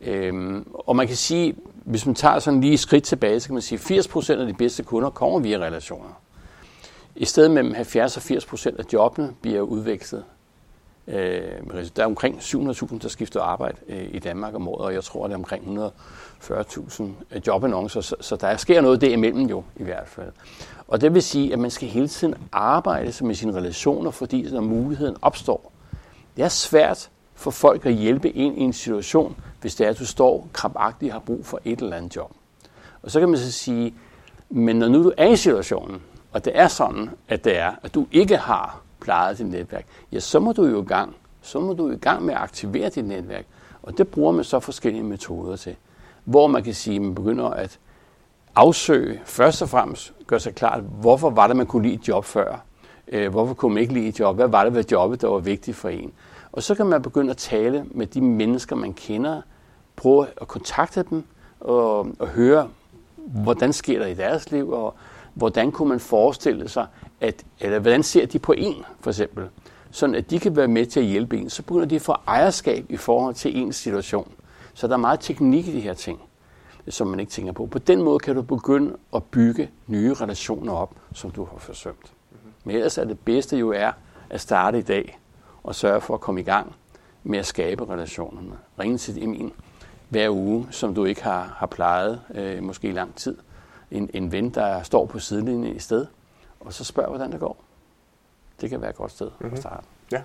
Øhm, 0.00 0.66
og 0.74 0.96
man 0.96 1.06
kan 1.06 1.16
sige, 1.16 1.54
hvis 1.84 2.06
man 2.06 2.14
tager 2.14 2.38
sådan 2.38 2.60
lige 2.60 2.78
skridt 2.78 3.04
tilbage, 3.04 3.40
så 3.40 3.48
kan 3.48 3.54
man 3.54 3.62
sige, 3.62 3.96
at 3.98 4.06
80% 4.06 4.30
af 4.32 4.46
de 4.46 4.54
bedste 4.54 4.82
kunder 4.82 5.10
kommer 5.10 5.38
via 5.38 5.58
relationer. 5.58 6.20
I 7.16 7.24
stedet 7.24 7.50
mellem 7.50 7.74
70 7.74 8.16
og 8.16 8.22
80% 8.22 8.78
af 8.78 8.84
jobbene 8.92 9.34
bliver 9.42 9.60
udvekslet. 9.60 10.24
Øh, 11.08 11.42
der 11.96 12.02
er 12.02 12.06
omkring 12.06 12.38
700.000, 12.38 12.98
der 12.98 13.08
skifter 13.08 13.40
arbejde 13.40 13.76
øh, 13.88 14.08
i 14.10 14.18
Danmark 14.18 14.54
om 14.54 14.68
året, 14.68 14.84
og 14.84 14.94
jeg 14.94 15.04
tror, 15.04 15.26
det 15.26 15.32
er 15.32 15.38
omkring 15.38 15.90
140.000 16.42 17.02
øh, 17.02 17.42
jobannoncer, 17.46 18.00
så, 18.00 18.16
så 18.20 18.36
der 18.36 18.56
sker 18.56 18.80
noget 18.80 19.00
derimellem 19.00 19.46
jo 19.46 19.64
i 19.76 19.82
hvert 19.82 20.08
fald. 20.08 20.32
Og 20.88 21.00
det 21.00 21.14
vil 21.14 21.22
sige, 21.22 21.52
at 21.52 21.58
man 21.58 21.70
skal 21.70 21.88
hele 21.88 22.08
tiden 22.08 22.34
arbejde 22.52 23.24
med 23.24 23.34
sine 23.34 23.54
relationer, 23.54 24.10
fordi 24.10 24.42
når 24.52 24.60
muligheden 24.60 25.16
opstår. 25.22 25.72
Det 26.36 26.44
er 26.44 26.48
svært 26.48 27.10
for 27.34 27.50
folk 27.50 27.86
at 27.86 27.92
hjælpe 27.92 28.30
ind 28.30 28.58
i 28.58 28.60
en 28.60 28.72
situation, 28.72 29.36
hvis 29.66 29.74
det 29.74 29.86
er, 29.86 29.90
at 29.90 29.98
du 29.98 30.06
står 30.06 30.48
krampagtigt 30.52 31.10
og 31.10 31.14
har 31.14 31.20
brug 31.20 31.46
for 31.46 31.60
et 31.64 31.80
eller 31.80 31.96
andet 31.96 32.16
job. 32.16 32.32
Og 33.02 33.10
så 33.10 33.20
kan 33.20 33.28
man 33.28 33.38
så 33.38 33.52
sige, 33.52 33.94
men 34.50 34.76
når 34.76 34.88
nu 34.88 35.04
du 35.04 35.12
er 35.16 35.28
i 35.28 35.36
situationen, 35.36 36.02
og 36.32 36.44
det 36.44 36.52
er 36.58 36.68
sådan, 36.68 37.10
at 37.28 37.44
det 37.44 37.58
er, 37.58 37.72
at 37.82 37.94
du 37.94 38.06
ikke 38.12 38.36
har 38.36 38.80
plejet 39.00 39.38
dit 39.38 39.46
netværk, 39.46 39.86
ja, 40.12 40.20
så 40.20 40.40
må 40.40 40.52
du 40.52 40.66
jo 40.66 40.82
i 40.82 40.84
gang. 40.84 41.16
Så 41.42 41.60
må 41.60 41.72
du 41.72 41.90
i 41.90 41.96
gang 41.96 42.24
med 42.24 42.34
at 42.34 42.40
aktivere 42.40 42.88
dit 42.88 43.04
netværk. 43.04 43.44
Og 43.82 43.98
det 43.98 44.08
bruger 44.08 44.32
man 44.32 44.44
så 44.44 44.60
forskellige 44.60 45.02
metoder 45.02 45.56
til. 45.56 45.76
Hvor 46.24 46.46
man 46.46 46.62
kan 46.62 46.74
sige, 46.74 46.96
at 46.96 47.02
man 47.02 47.14
begynder 47.14 47.50
at 47.50 47.78
afsøge, 48.54 49.20
først 49.24 49.62
og 49.62 49.68
fremmest 49.68 50.12
gøre 50.26 50.40
sig 50.40 50.54
klart, 50.54 50.82
hvorfor 51.00 51.30
var 51.30 51.46
det, 51.46 51.56
man 51.56 51.66
kunne 51.66 51.82
lide 51.82 51.94
et 51.94 52.08
job 52.08 52.24
før? 52.24 52.64
Øh, 53.08 53.30
hvorfor 53.30 53.54
kunne 53.54 53.74
man 53.74 53.80
ikke 53.80 53.94
lide 53.94 54.08
et 54.08 54.20
job? 54.20 54.36
Hvad 54.36 54.48
var 54.48 54.64
det 54.64 54.74
ved 54.74 54.84
jobbet, 54.92 55.20
der 55.20 55.28
var 55.28 55.38
vigtigt 55.38 55.76
for 55.76 55.88
en? 55.88 56.12
Og 56.52 56.62
så 56.62 56.74
kan 56.74 56.86
man 56.86 57.02
begynde 57.02 57.30
at 57.30 57.36
tale 57.36 57.84
med 57.90 58.06
de 58.06 58.20
mennesker, 58.20 58.76
man 58.76 58.92
kender, 58.92 59.42
prøve 59.96 60.26
at 60.40 60.48
kontakte 60.48 61.04
dem 61.10 61.24
og, 61.60 62.06
og 62.18 62.28
høre, 62.28 62.68
hvordan 63.16 63.72
sker 63.72 63.98
der 63.98 64.06
i 64.06 64.14
deres 64.14 64.50
liv, 64.50 64.70
og 64.70 64.94
hvordan 65.34 65.72
kunne 65.72 65.88
man 65.88 66.00
forestille 66.00 66.68
sig, 66.68 66.86
at, 67.20 67.44
eller 67.60 67.78
hvordan 67.78 68.02
ser 68.02 68.26
de 68.26 68.38
på 68.38 68.52
en, 68.52 68.84
for 69.00 69.10
eksempel, 69.10 69.48
sådan 69.90 70.14
at 70.14 70.30
de 70.30 70.40
kan 70.40 70.56
være 70.56 70.68
med 70.68 70.86
til 70.86 71.00
at 71.00 71.06
hjælpe 71.06 71.38
en. 71.38 71.50
Så 71.50 71.62
begynder 71.62 71.86
de 71.86 71.94
at 71.94 72.02
få 72.02 72.14
ejerskab 72.26 72.86
i 72.88 72.96
forhold 72.96 73.34
til 73.34 73.56
ens 73.56 73.76
situation. 73.76 74.32
Så 74.74 74.86
der 74.86 74.92
er 74.92 74.98
meget 74.98 75.20
teknik 75.20 75.68
i 75.68 75.72
de 75.72 75.80
her 75.80 75.94
ting, 75.94 76.20
som 76.88 77.06
man 77.06 77.20
ikke 77.20 77.32
tænker 77.32 77.52
på. 77.52 77.66
På 77.66 77.78
den 77.78 78.02
måde 78.02 78.18
kan 78.18 78.34
du 78.34 78.42
begynde 78.42 78.96
at 79.14 79.24
bygge 79.24 79.70
nye 79.86 80.14
relationer 80.14 80.72
op, 80.72 80.94
som 81.12 81.30
du 81.30 81.44
har 81.44 81.58
forsømt. 81.58 82.12
Men 82.64 82.76
ellers 82.76 82.98
er 82.98 83.04
det 83.04 83.18
bedste 83.18 83.56
jo 83.56 83.70
er 83.72 83.92
at 84.30 84.40
starte 84.40 84.78
i 84.78 84.82
dag 84.82 85.18
og 85.62 85.74
sørge 85.74 86.00
for 86.00 86.14
at 86.14 86.20
komme 86.20 86.40
i 86.40 86.44
gang 86.44 86.74
med 87.24 87.38
at 87.38 87.46
skabe 87.46 87.84
relationerne. 87.88 88.52
Ringe 88.78 88.98
til 88.98 89.22
Emil 89.22 89.52
hver 90.08 90.30
uge, 90.30 90.68
som 90.70 90.94
du 90.94 91.04
ikke 91.04 91.22
har, 91.22 91.56
har 91.56 91.66
plejet 91.66 92.20
øh, 92.34 92.62
måske 92.62 92.88
i 92.88 92.92
lang 92.92 93.14
tid. 93.14 93.36
En, 93.90 94.10
en 94.14 94.32
ven, 94.32 94.50
der 94.50 94.82
står 94.82 95.06
på 95.06 95.18
sidelinjen 95.18 95.76
i 95.76 95.78
sted, 95.78 96.06
og 96.60 96.72
så 96.72 96.84
spørg, 96.84 97.08
hvordan 97.08 97.32
det 97.32 97.40
går. 97.40 97.56
Det 98.60 98.70
kan 98.70 98.80
være 98.80 98.90
et 98.90 98.96
godt 98.96 99.12
sted 99.12 99.26
mm-hmm. 99.26 99.46
at 99.46 99.52
mhm. 99.52 99.60
starte. 99.60 99.86
Ja. 100.12 100.22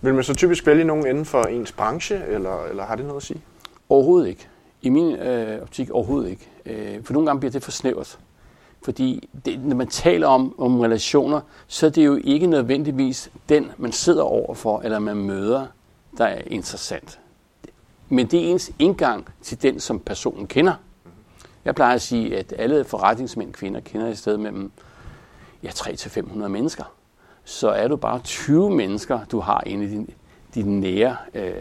Vil 0.00 0.14
man 0.14 0.24
så 0.24 0.34
typisk 0.34 0.66
vælge 0.66 0.84
nogen 0.84 1.06
inden 1.06 1.24
for 1.24 1.42
ens 1.42 1.72
branche, 1.72 2.24
eller, 2.26 2.64
eller 2.64 2.84
har 2.84 2.96
det 2.96 3.04
noget 3.04 3.16
at 3.16 3.22
sige? 3.22 3.42
Overhovedet 3.88 4.28
ikke. 4.28 4.48
I 4.82 4.88
min 4.88 5.16
øh, 5.16 5.62
optik 5.62 5.90
overhovedet 5.90 6.30
ikke. 6.30 6.50
Øh, 6.66 7.04
for 7.04 7.12
nogle 7.12 7.26
gange 7.26 7.40
bliver 7.40 7.52
det 7.52 7.62
for 7.62 7.70
snævert. 7.70 8.18
Fordi 8.82 9.28
det, 9.44 9.60
når 9.60 9.76
man 9.76 9.88
taler 9.88 10.26
om, 10.26 10.60
om 10.60 10.80
relationer, 10.80 11.40
så 11.66 11.86
er 11.86 11.90
det 11.90 12.06
jo 12.06 12.20
ikke 12.24 12.46
nødvendigvis 12.46 13.30
den, 13.48 13.70
man 13.78 13.92
sidder 13.92 14.22
overfor, 14.22 14.80
eller 14.80 14.98
man 14.98 15.16
møder, 15.16 15.66
der 16.18 16.24
er 16.24 16.42
interessant. 16.46 17.19
Men 18.12 18.26
det 18.26 18.40
er 18.40 18.50
ens 18.50 18.72
indgang 18.78 19.28
til 19.42 19.62
den, 19.62 19.80
som 19.80 20.00
personen 20.00 20.46
kender. 20.46 20.74
Jeg 21.64 21.74
plejer 21.74 21.94
at 21.94 22.02
sige, 22.02 22.38
at 22.38 22.54
alle 22.58 22.84
forretningsmænd 22.84 23.52
kvinder 23.52 23.80
kender 23.80 24.08
i 24.08 24.14
stedet 24.14 24.40
mellem 24.40 24.72
ja, 25.62 25.68
3-500 25.68 26.48
mennesker. 26.48 26.84
Så 27.44 27.68
er 27.68 27.88
du 27.88 27.96
bare 27.96 28.20
20 28.20 28.70
mennesker, 28.70 29.24
du 29.24 29.40
har 29.40 29.62
inde 29.66 29.84
i 29.84 29.88
din, 29.88 30.10
din 30.54 30.80
nære 30.80 31.16
øh, 31.34 31.52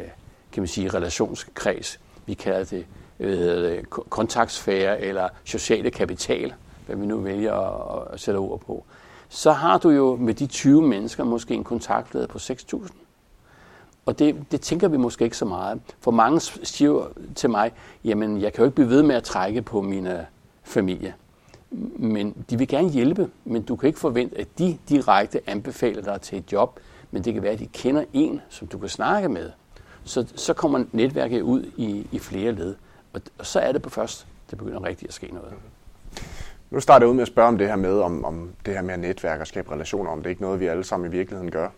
kan 0.51 0.61
man 0.61 0.67
sige, 0.67 0.89
relationskreds. 0.89 1.99
Vi 2.25 2.33
kalder 2.33 2.63
det, 2.63 2.85
øh, 3.19 3.83
kontaktsfære 4.09 5.01
eller 5.01 5.29
sociale 5.43 5.91
kapital 5.91 6.53
hvad 6.89 6.97
vi 6.97 7.05
nu 7.05 7.17
vælger 7.17 7.53
at 8.13 8.19
sætte 8.19 8.37
ord 8.37 8.59
på, 8.59 8.85
så 9.29 9.51
har 9.51 9.77
du 9.77 9.89
jo 9.89 10.15
med 10.15 10.33
de 10.33 10.47
20 10.47 10.81
mennesker 10.81 11.23
måske 11.23 11.53
en 11.53 11.63
kontaktflade 11.63 12.27
på 12.27 12.37
6.000. 12.37 12.87
Og 14.09 14.19
det, 14.19 14.35
det 14.51 14.61
tænker 14.61 14.87
vi 14.87 14.97
måske 14.97 15.23
ikke 15.23 15.37
så 15.37 15.45
meget. 15.45 15.81
For 16.01 16.11
mange 16.11 16.39
siger 16.63 17.11
til 17.35 17.49
mig, 17.49 17.71
jamen 18.03 18.41
jeg 18.41 18.53
kan 18.53 18.61
jo 18.61 18.65
ikke 18.65 18.75
blive 18.75 18.89
ved 18.89 19.03
med 19.03 19.15
at 19.15 19.23
trække 19.23 19.61
på 19.61 19.81
mine 19.81 20.19
øh, 20.19 20.25
familie. 20.63 21.13
Men 21.97 22.35
de 22.49 22.57
vil 22.57 22.67
gerne 22.67 22.89
hjælpe, 22.89 23.29
men 23.45 23.61
du 23.61 23.75
kan 23.75 23.87
ikke 23.87 23.99
forvente, 23.99 24.39
at 24.39 24.47
de 24.57 24.77
direkte 24.89 25.41
anbefaler 25.47 26.01
dig 26.01 26.21
til 26.21 26.37
et 26.37 26.51
job, 26.51 26.79
men 27.11 27.23
det 27.23 27.33
kan 27.33 27.43
være, 27.43 27.51
at 27.51 27.59
de 27.59 27.67
kender 27.67 28.03
en, 28.13 28.41
som 28.49 28.67
du 28.67 28.77
kan 28.77 28.89
snakke 28.89 29.29
med. 29.29 29.51
Så, 30.03 30.25
så 30.35 30.53
kommer 30.53 30.83
netværket 30.91 31.41
ud 31.41 31.63
i, 31.77 32.07
i 32.11 32.19
flere 32.19 32.51
led. 32.51 32.75
Og, 33.13 33.21
og 33.39 33.45
så 33.45 33.59
er 33.59 33.71
det 33.71 33.81
på 33.81 33.89
først, 33.89 34.27
det 34.49 34.57
begynder 34.57 34.83
rigtigt 34.83 35.09
at 35.09 35.13
ske 35.13 35.27
noget. 35.27 35.53
Nu 36.69 36.79
starter 36.79 37.05
jeg 37.05 37.09
ud 37.09 37.15
med 37.15 37.21
at 37.21 37.27
spørge 37.27 37.47
om 37.47 37.57
det 37.57 37.67
her 37.67 37.75
med, 37.75 37.99
om, 37.99 38.25
om 38.25 38.49
det 38.65 38.73
her 38.73 38.81
med 38.81 38.93
at 38.93 38.99
netværke 38.99 39.43
og 39.43 39.47
skabe 39.47 39.71
relationer, 39.71 40.11
om 40.11 40.17
det 40.17 40.25
er 40.25 40.29
ikke 40.29 40.41
noget, 40.41 40.59
vi 40.59 40.67
alle 40.67 40.83
sammen 40.83 41.11
i 41.11 41.11
virkeligheden 41.11 41.51
gør 41.51 41.69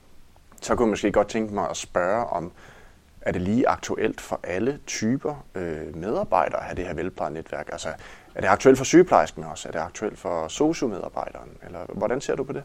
så 0.62 0.76
kunne 0.76 0.86
jeg 0.86 0.90
måske 0.90 1.12
godt 1.12 1.28
tænke 1.28 1.54
mig 1.54 1.70
at 1.70 1.78
spørge 1.78 2.26
om, 2.26 2.52
er 3.22 3.32
det 3.32 3.42
lige 3.42 3.70
aktuelt 3.70 4.22
for 4.22 4.40
alle 4.44 4.80
typer 4.88 5.46
øh, 5.56 5.96
medarbejdere 5.96 6.60
at 6.60 6.66
have 6.66 6.76
det 6.76 6.86
her 6.86 6.94
velplejenetværk? 6.94 7.70
Altså, 7.72 7.90
er 8.36 8.42
det 8.42 8.48
aktuelt 8.48 8.78
for 8.78 8.86
sygeplejersken 8.86 9.44
også? 9.44 9.68
Er 9.68 9.72
det 9.72 9.80
aktuelt 9.80 10.20
for 10.20 10.48
sociomedarbejderen? 10.48 11.50
Eller 11.66 11.80
hvordan 11.94 12.22
ser 12.22 12.36
du 12.36 12.44
på 12.44 12.54
det? 12.54 12.64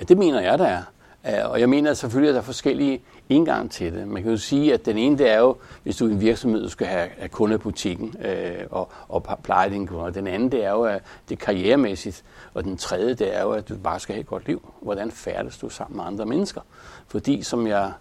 Ja, 0.00 0.04
det 0.04 0.18
mener 0.18 0.40
jeg, 0.40 0.58
der 0.58 0.66
er. 0.66 0.82
Øh, 1.26 1.50
og 1.50 1.60
jeg 1.60 1.68
mener 1.68 1.94
selvfølgelig, 1.94 2.28
at 2.28 2.34
der 2.34 2.40
er 2.40 2.44
forskellige 2.44 3.02
indgang 3.28 3.70
til 3.70 3.92
det. 3.92 4.08
Man 4.08 4.22
kan 4.22 4.30
jo 4.30 4.36
sige, 4.36 4.74
at 4.74 4.86
den 4.86 4.98
ene 4.98 5.18
det 5.18 5.30
er 5.30 5.38
jo, 5.38 5.56
hvis 5.82 5.96
du 5.96 6.06
er 6.06 6.10
en 6.10 6.20
virksomhed, 6.20 6.62
du 6.62 6.68
skal 6.68 6.86
have, 6.86 7.08
have 7.18 7.28
kunder 7.28 7.56
i 7.56 7.58
butikken 7.58 8.14
øh, 8.24 8.64
og, 8.70 8.88
og 9.08 9.38
pleje 9.42 9.70
dine 9.70 9.86
kunder. 9.86 10.10
Den 10.10 10.26
anden 10.26 10.52
det 10.52 10.64
er 10.64 10.70
jo, 10.70 10.82
at 10.82 11.02
det 11.28 11.40
er 11.40 11.44
karrieremæssigt. 11.44 12.24
Og 12.54 12.64
den 12.64 12.76
tredje 12.76 13.14
det 13.14 13.36
er 13.36 13.42
jo, 13.42 13.50
at 13.50 13.68
du 13.68 13.76
bare 13.76 14.00
skal 14.00 14.14
have 14.14 14.20
et 14.20 14.26
godt 14.26 14.46
liv. 14.46 14.72
Hvordan 14.82 15.10
færdes 15.10 15.58
du 15.58 15.68
sammen 15.68 15.96
med 15.96 16.04
andre 16.04 16.26
mennesker? 16.26 16.60
Fordi, 17.08 17.42
som 17.42 17.66
jeg 17.66 17.92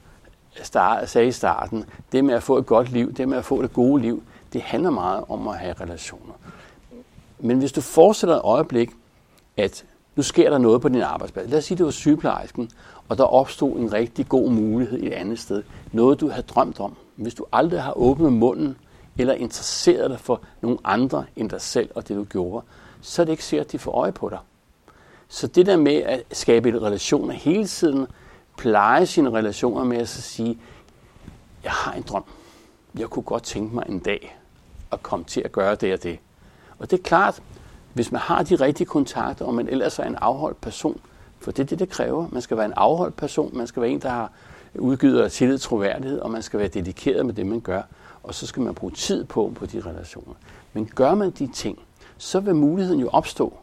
start, 0.64 1.10
sagde 1.10 1.28
i 1.28 1.32
starten, 1.32 1.86
det 2.12 2.26
med 2.26 2.34
at 2.34 2.44
få 2.44 2.58
et 2.58 2.66
godt 2.66 2.92
liv, 2.92 3.14
det 3.14 3.30
med 3.30 3.38
at 3.38 3.46
få 3.46 3.62
det 3.62 3.74
gode 3.74 4.02
liv, 4.02 4.24
det 4.54 4.62
handler 4.62 4.90
meget 4.90 5.24
om 5.30 5.48
at 5.48 5.58
have 5.58 5.74
relationer. 5.82 6.34
Men 7.40 7.60
hvis 7.60 7.72
du 7.72 7.82
forestiller 7.82 8.36
et 8.36 8.42
øjeblik, 8.44 8.90
at 9.58 9.86
nu 10.18 10.24
sker 10.24 10.50
der 10.50 10.58
noget 10.58 10.82
på 10.82 10.90
din 10.90 11.02
arbejdsplads. 11.02 11.50
Lad 11.50 11.58
os 11.58 11.66
sige, 11.66 11.78
det 11.78 11.86
var 11.86 11.92
sygeplejersken, 11.92 12.70
og 13.10 13.18
der 13.18 13.24
opstod 13.24 13.80
en 13.80 13.94
rigtig 13.94 14.30
god 14.30 14.52
mulighed 14.52 15.04
et 15.04 15.14
andet 15.14 15.40
sted. 15.40 15.64
Noget, 15.92 16.20
du 16.20 16.30
havde 16.30 16.48
drømt 16.48 16.80
om. 16.80 16.96
Hvis 17.16 17.34
du 17.34 17.46
aldrig 17.54 17.82
har 17.82 17.98
åbnet 17.98 18.34
munden, 18.34 18.78
eller 19.18 19.34
interesseret 19.34 20.10
dig 20.10 20.20
for 20.20 20.42
nogle 20.62 20.78
andre 20.84 21.26
end 21.36 21.50
dig 21.50 21.62
selv 21.62 21.90
og 21.96 22.08
det, 22.08 22.18
du 22.18 22.24
gjorde, 22.24 22.66
så 23.02 23.22
er 23.22 23.26
det 23.26 23.32
ikke 23.32 23.46
sikkert, 23.46 23.66
at 23.66 23.72
de 23.72 23.80
får 23.80 23.92
øje 23.92 24.12
på 24.12 24.30
dig. 24.30 24.40
Så 25.28 25.48
det 25.48 25.66
der 25.66 25.78
med 25.78 25.96
at 25.96 26.24
skabe 26.32 26.82
relationer 26.82 27.34
hele 27.34 27.68
tiden, 27.68 28.08
pleje 28.58 29.06
sine 29.06 29.30
relationer 29.30 29.84
med 29.84 29.98
at 29.98 30.10
sige, 30.10 30.58
jeg 31.64 31.72
har 31.72 31.94
en 31.94 32.02
drøm. 32.02 32.24
Jeg 33.00 33.08
kunne 33.08 33.24
godt 33.24 33.44
tænke 33.44 33.76
mig 33.76 33.86
en 33.90 34.00
dag 34.00 34.38
at 34.92 35.04
komme 35.04 35.26
til 35.26 35.42
at 35.42 35.52
gøre 35.52 35.76
det 35.76 35.94
og 35.94 36.04
det. 36.04 36.20
Og 36.80 36.92
det 36.92 37.00
er 37.00 37.04
klart, 37.04 37.42
hvis 37.94 38.12
man 38.12 38.22
har 38.22 38.44
de 38.44 38.56
rigtige 38.56 38.88
kontakter, 38.88 39.46
og 39.46 39.54
man 39.54 39.70
ellers 39.70 40.00
er 40.00 40.04
en 40.04 40.16
afholdt 40.16 40.62
person, 40.62 41.00
for 41.40 41.52
det 41.52 41.64
er 41.64 41.68
det, 41.68 41.80
det 41.80 41.90
kræver. 41.90 42.28
Man 42.32 42.42
skal 42.42 42.58
være 42.58 42.66
en 42.66 42.74
afholdt 42.76 43.16
person, 43.16 43.58
man 43.58 43.68
skal 43.68 43.82
være 43.82 43.92
en, 43.92 44.02
der 44.02 44.10
har 44.10 44.32
udgivet 44.76 45.32
tillid 45.32 45.58
troværdighed, 45.58 46.20
og 46.20 46.32
man 46.32 46.42
skal 46.42 46.60
være 46.60 46.68
dedikeret 46.68 47.26
med 47.26 47.34
det, 47.34 47.46
man 47.46 47.60
gør. 47.60 47.82
Og 48.24 48.36
så 48.36 48.48
skal 48.48 48.64
man 48.64 48.76
bruge 48.76 48.94
tid 48.94 49.24
på, 49.24 49.52
på 49.56 49.66
de 49.66 49.80
relationer. 49.80 50.34
Men 50.74 50.86
gør 50.96 51.16
man 51.16 51.32
de 51.32 51.48
ting, 51.48 51.80
så 52.18 52.40
vil 52.40 52.56
muligheden 52.56 53.00
jo 53.00 53.10
opstå. 53.10 53.54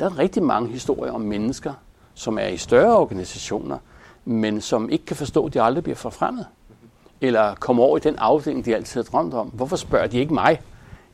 Der 0.00 0.06
er 0.06 0.18
rigtig 0.18 0.42
mange 0.42 0.68
historier 0.68 1.12
om 1.12 1.20
mennesker, 1.20 1.72
som 2.14 2.38
er 2.38 2.46
i 2.46 2.56
større 2.56 2.96
organisationer, 2.96 3.78
men 4.24 4.60
som 4.60 4.90
ikke 4.90 5.04
kan 5.04 5.16
forstå, 5.16 5.46
at 5.46 5.54
de 5.54 5.62
aldrig 5.62 5.84
bliver 5.84 5.96
forfremmet. 5.96 6.46
Eller 7.20 7.54
kommer 7.54 7.82
over 7.82 7.96
i 7.96 8.00
den 8.00 8.16
afdeling, 8.16 8.64
de 8.64 8.74
altid 8.74 9.02
har 9.02 9.10
drømt 9.10 9.34
om. 9.34 9.48
Hvorfor 9.48 9.76
spørger 9.76 10.06
de 10.06 10.18
ikke 10.18 10.34
mig? 10.34 10.60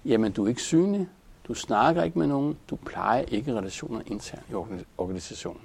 Jamen, 0.04 0.32
du 0.32 0.44
er 0.44 0.48
ikke 0.48 0.62
synlig. 0.62 1.08
Du 1.48 1.54
snakker 1.54 2.02
ikke 2.02 2.18
med 2.18 2.26
nogen. 2.26 2.56
Du 2.70 2.76
plejer 2.76 3.24
ikke 3.28 3.54
relationer 3.54 4.00
internt 4.06 4.44
i 4.50 4.54
organisationen. 4.98 5.60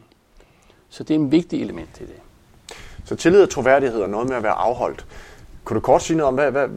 Så 0.90 1.04
det 1.04 1.16
er 1.16 1.20
en 1.20 1.32
vigtig 1.32 1.62
element 1.62 1.90
til 1.94 2.08
det. 2.08 2.16
Så 3.06 3.16
tillid 3.16 3.44
og 3.44 3.50
troværdighed 3.50 4.02
og 4.02 4.10
noget 4.10 4.28
med 4.28 4.36
at 4.36 4.44
være 4.44 4.54
afholdt. 4.54 5.06
Kunne 5.64 5.76
du 5.76 5.82
kort 5.82 6.02
sige 6.02 6.18
noget 6.18 6.28
om, 6.28 6.34
hvad, 6.34 6.52
hvad, 6.52 6.70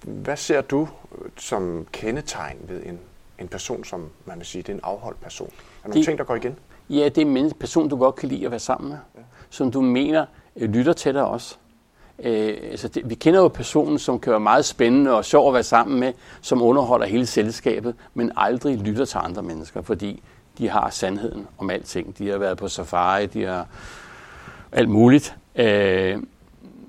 hvad 0.00 0.36
ser 0.36 0.60
du 0.60 0.88
som 1.36 1.86
kendetegn 1.92 2.58
ved 2.68 2.82
en, 2.86 2.98
en 3.38 3.48
person, 3.48 3.84
som 3.84 4.10
man 4.24 4.38
vil 4.38 4.46
sige, 4.46 4.62
det 4.62 4.68
er 4.68 4.74
en 4.74 4.80
afholdt 4.82 5.20
person? 5.20 5.48
Er 5.48 5.52
der 5.82 5.88
nogle 5.88 6.04
ting, 6.04 6.18
der 6.18 6.24
går 6.24 6.34
igen? 6.34 6.56
Ja, 6.90 7.08
det 7.08 7.18
er 7.18 7.26
en 7.26 7.52
person, 7.60 7.88
du 7.88 7.96
godt 7.96 8.14
kan 8.14 8.28
lide 8.28 8.44
at 8.44 8.50
være 8.50 8.60
sammen 8.60 8.88
med. 8.88 8.98
Ja. 9.14 9.20
Som 9.50 9.70
du 9.70 9.80
mener 9.80 10.26
øh, 10.56 10.70
lytter 10.70 10.92
til 10.92 11.14
dig 11.14 11.24
også. 11.24 11.56
Øh, 12.22 12.56
altså 12.70 12.88
det, 12.88 13.10
vi 13.10 13.14
kender 13.14 13.40
jo 13.40 13.48
personen, 13.48 13.98
som 13.98 14.20
kan 14.20 14.30
være 14.30 14.40
meget 14.40 14.64
spændende 14.64 15.14
og 15.14 15.24
sjov 15.24 15.48
at 15.48 15.54
være 15.54 15.62
sammen 15.62 16.00
med, 16.00 16.12
som 16.40 16.62
underholder 16.62 17.06
hele 17.06 17.26
selskabet, 17.26 17.94
men 18.14 18.32
aldrig 18.36 18.78
lytter 18.78 19.04
til 19.04 19.18
andre 19.22 19.42
mennesker, 19.42 19.82
fordi 19.82 20.22
de 20.58 20.68
har 20.68 20.90
sandheden 20.90 21.46
om 21.58 21.70
alting. 21.70 22.18
De 22.18 22.28
har 22.28 22.38
været 22.38 22.58
på 22.58 22.68
safari, 22.68 23.26
de 23.26 23.44
har 23.44 23.66
alt 24.72 24.88
muligt. 24.88 25.36
Øh, 25.56 26.18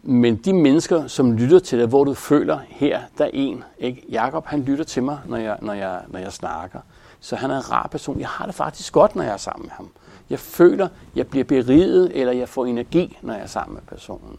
men 0.04 0.36
de 0.36 0.54
mennesker, 0.54 1.08
som 1.08 1.32
lytter 1.32 1.60
til 1.60 1.80
dig, 1.80 1.88
hvor 1.88 2.04
du 2.04 2.14
føler, 2.14 2.60
her 2.68 3.00
der 3.18 3.26
er 3.26 3.30
en. 3.34 3.64
Ikke? 3.80 4.04
Jakob, 4.10 4.46
han 4.46 4.62
lytter 4.62 4.84
til 4.84 5.04
mig, 5.04 5.20
når 5.26 5.38
jeg, 5.38 5.58
når, 5.62 5.74
jeg, 5.74 6.02
når 6.08 6.20
jeg 6.20 6.34
snakker. 6.34 6.80
Så 7.20 7.36
han 7.36 7.52
er 7.52 7.58
en 7.58 7.72
rar 7.72 7.88
person. 7.92 8.20
Jeg 8.20 8.28
har 8.28 8.46
det 8.46 8.56
faktisk 8.56 8.94
godt, 8.94 9.16
når 9.16 9.24
jeg 9.24 9.34
er 9.34 9.38
sammen 9.38 9.64
med 9.64 9.72
ham. 9.72 9.90
Jeg 10.30 10.40
føler, 10.40 10.88
jeg 11.16 11.28
bliver 11.28 11.44
beriget, 11.44 12.12
eller 12.14 12.34
jeg 12.34 12.50
får 12.50 12.66
energi, 12.66 13.18
når 13.22 13.34
jeg 13.34 13.44
er 13.44 13.48
sammen 13.48 13.74
med 13.74 13.82
personen. 13.82 14.38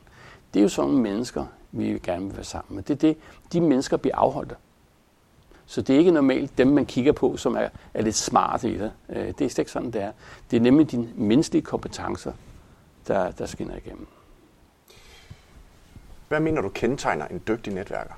Det 0.55 0.61
er 0.61 0.63
jo 0.63 0.69
sådan 0.69 0.91
nogle 0.91 1.03
mennesker, 1.03 1.47
vi 1.73 1.99
gerne 2.03 2.27
vil 2.27 2.37
være 2.37 2.45
sammen 2.45 2.75
med. 2.75 2.83
Det 2.83 2.95
er 2.95 2.99
det, 2.99 3.17
de 3.53 3.61
mennesker 3.61 3.97
bliver 3.97 4.17
afholdt. 4.17 4.57
Så 5.67 5.83
det 5.83 5.95
er 5.95 5.99
ikke 5.99 6.11
normalt 6.11 6.59
dem, 6.59 6.67
man 6.67 6.87
kigger 6.87 7.13
på, 7.13 7.37
som 7.37 7.57
er, 7.57 7.69
er 7.95 8.03
lidt 8.03 8.17
smarte 8.17 8.71
i 8.71 8.79
det. 8.79 8.93
Øh, 9.09 9.27
det 9.27 9.29
er 9.29 9.49
slet 9.49 9.59
ikke 9.59 9.71
sådan, 9.71 9.91
det 9.91 10.03
er. 10.03 10.13
Det 10.51 10.57
er 10.57 10.61
nemlig 10.61 10.91
dine 10.91 11.09
menneskelige 11.15 11.63
kompetencer, 11.63 12.33
der, 13.09 13.31
der 13.31 13.47
skinner 13.47 13.77
igennem. 13.77 14.07
Hvad 16.29 16.41
mener 16.41 16.63
du 16.63 16.69
kendetegner 16.69 17.27
en 17.27 17.43
dygtig 17.49 17.75
netværker? 17.75 18.15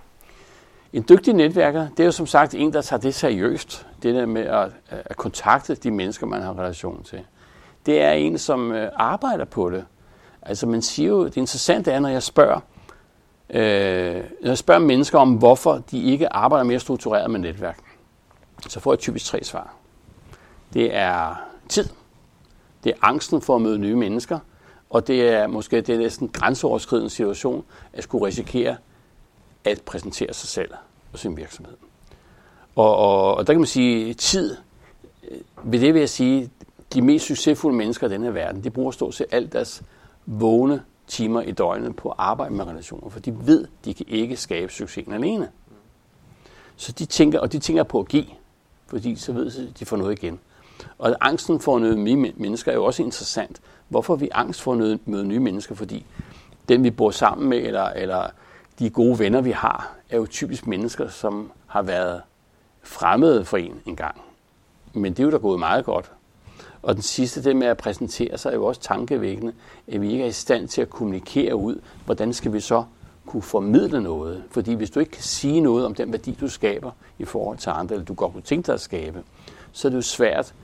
En 0.93 1.05
dygtig 1.09 1.35
netværker, 1.35 1.89
det 1.89 2.01
er 2.01 2.05
jo 2.05 2.13
som 2.13 2.27
sagt 2.27 2.55
en, 2.55 2.73
der 2.73 2.83
tager 2.83 3.01
det 3.01 3.15
seriøst. 3.15 3.87
Det 4.03 4.15
der 4.15 4.27
med 4.27 4.43
at, 4.43 4.71
at 4.89 5.17
kontakte 5.17 5.75
de 5.75 5.91
mennesker, 5.91 6.27
man 6.27 6.43
har 6.43 6.59
relation 6.59 7.03
til. 7.03 7.21
Det 7.87 8.03
er 8.03 8.13
en, 8.13 8.39
som 8.39 8.73
øh, 8.73 8.91
arbejder 8.97 9.45
på 9.45 9.71
det. 9.71 9.85
Altså 10.43 10.67
man 10.67 10.83
siger 10.83 11.09
jo, 11.09 11.25
det 11.25 11.37
interessante 11.37 11.91
er, 11.91 12.01
når 12.01 12.09
jeg 12.09 12.23
spørger, 12.23 12.61
øh, 13.51 14.25
når 14.41 14.49
jeg 14.49 14.59
spørger 14.59 14.81
mennesker 14.81 15.19
om, 15.19 15.35
hvorfor 15.35 15.83
de 15.91 16.03
ikke 16.03 16.33
arbejder 16.33 16.65
mere 16.65 16.81
struktureret 16.81 17.31
med 17.31 17.41
netværk, 17.41 17.79
så 18.69 18.81
får 18.81 18.93
jeg 18.93 18.99
typisk 18.99 19.27
tre 19.27 19.45
svar. 19.45 19.75
Det 20.75 20.97
er 20.97 21.35
tid. 21.69 21.89
Det 22.85 22.91
er 22.91 22.97
angsten 23.03 23.43
for 23.43 23.57
at 23.57 23.63
møde 23.63 23.79
nye 23.79 23.97
mennesker. 23.97 24.39
Og 24.91 25.07
det 25.07 25.29
er 25.29 25.47
måske 25.47 25.81
det 25.81 25.95
er 25.95 25.99
næsten 25.99 26.29
grænseoverskridende 26.29 27.11
situation 27.11 27.65
at 27.93 28.05
skulle 28.05 28.27
risikere 28.27 28.77
at 29.65 29.83
præsentere 29.87 30.35
sig 30.35 30.49
selv 30.49 30.71
og 31.13 31.19
sin 31.19 31.37
virksomhed. 31.37 31.77
Og, 32.77 32.97
og, 32.97 33.35
og 33.35 33.47
der 33.47 33.53
kan 33.53 33.61
man 33.61 33.67
sige, 33.67 34.15
tid, 34.15 34.57
øh, 35.31 35.39
ved 35.63 35.81
det 35.81 35.95
vil 35.95 36.01
jeg 36.01 36.09
sige, 36.09 36.51
de 36.95 37.03
mest 37.03 37.27
succesfulde 37.27 37.77
mennesker 37.77 38.07
i 38.07 38.11
denne 38.11 38.35
verden, 38.35 38.65
de 38.65 38.71
bruger 38.71 38.91
stort 38.91 39.15
set 39.15 39.27
alt 39.31 39.53
deres 39.53 39.83
vågne 40.27 40.83
timer 41.07 41.41
i 41.41 41.53
døgnet 41.53 41.97
på 41.97 42.09
at 42.09 42.15
arbejde 42.19 42.55
med 42.55 42.65
relationer, 42.65 43.09
for 43.09 43.21
de 43.21 43.47
ved, 43.47 43.67
de 43.85 43.95
kan 43.95 44.07
ikke 44.09 44.37
skabe 44.37 44.73
succesen 44.73 45.13
alene. 45.13 45.49
Så 46.77 46.93
de 46.93 47.05
tænker, 47.05 47.41
og 47.41 47.53
de 47.53 47.59
tænker 47.59 47.83
på 47.83 48.01
at 48.01 48.09
give, 48.09 48.27
fordi 48.87 49.17
så 49.17 49.33
ved 49.33 49.51
de, 49.51 49.69
at 49.69 49.81
de 49.81 49.85
får 49.85 49.97
noget 49.97 50.23
igen. 50.23 50.41
Og 50.99 51.17
angsten 51.21 51.61
for 51.61 51.77
at 51.77 51.83
møde 51.83 51.97
nye 51.97 52.33
mennesker 52.37 52.73
er 52.73 52.77
jo 52.77 52.85
også 52.85 53.03
interessant. 53.03 53.61
Hvorfor 53.89 54.15
er 54.15 54.19
vi 54.19 54.29
angst 54.33 54.63
for 54.63 54.73
at 54.73 54.99
møde 55.07 55.25
nye 55.25 55.41
mennesker? 55.41 55.75
Fordi 55.75 56.07
den, 56.69 56.85
vi 56.85 56.91
bor 56.91 57.11
sammen 57.11 57.49
med, 57.49 57.59
eller, 57.59 57.85
eller 57.85 58.27
de 58.79 58.91
gode 58.91 59.19
venner, 59.19 59.41
vi 59.41 59.51
har, 59.51 59.95
er 60.11 60.17
jo 60.17 60.27
typisk 60.27 60.67
mennesker, 60.67 61.09
som 61.09 61.53
har 61.67 61.83
været 61.83 62.23
fremmede 62.83 63.45
for 63.45 63.57
en 63.57 63.81
engang. 63.87 64.21
Men 64.93 65.13
det 65.13 65.21
er 65.21 65.25
jo 65.25 65.31
da 65.31 65.37
gået 65.37 65.59
meget 65.59 65.85
godt. 65.85 66.13
Og 66.83 66.95
den 66.95 67.03
sidste, 67.03 67.45
det 67.45 67.57
med 67.57 67.67
at 67.67 67.77
præsentere 67.77 68.39
sig, 68.39 68.51
er 68.51 68.55
jo 68.55 68.65
også 68.65 68.81
tankevækkende, 68.81 69.53
at 69.89 70.01
vi 70.01 70.13
ikke 70.13 70.25
er 70.25 70.29
i 70.29 70.33
stand 70.33 70.69
til 70.69 70.83
at 70.83 70.91
kommunikere 70.91 71.57
ud, 71.57 71.81
hvordan 72.05 72.33
skal 72.33 72.53
vi 72.53 72.61
så 72.61 72.85
kunne 73.27 73.43
formidle 73.43 74.03
noget. 74.03 74.43
Fordi 74.51 74.75
hvis 74.75 74.91
du 74.91 75.01
ikke 75.01 75.13
kan 75.13 75.23
sige 75.23 75.61
noget 75.61 75.87
om 75.87 75.95
den 75.95 76.13
værdi, 76.13 76.37
du 76.41 76.49
skaber 76.49 76.91
i 77.19 77.25
forhold 77.25 77.59
til 77.59 77.71
andre, 77.71 77.95
eller 77.95 78.05
du 78.05 78.15
godt 78.15 78.33
kunne 78.33 78.43
tænke 78.43 78.67
dig 78.67 78.75
at 78.75 78.81
skabe, 78.81 79.23
så 79.73 79.89
er 79.89 79.91
det 79.91 79.97
jo 79.97 80.03
svært 80.03 80.55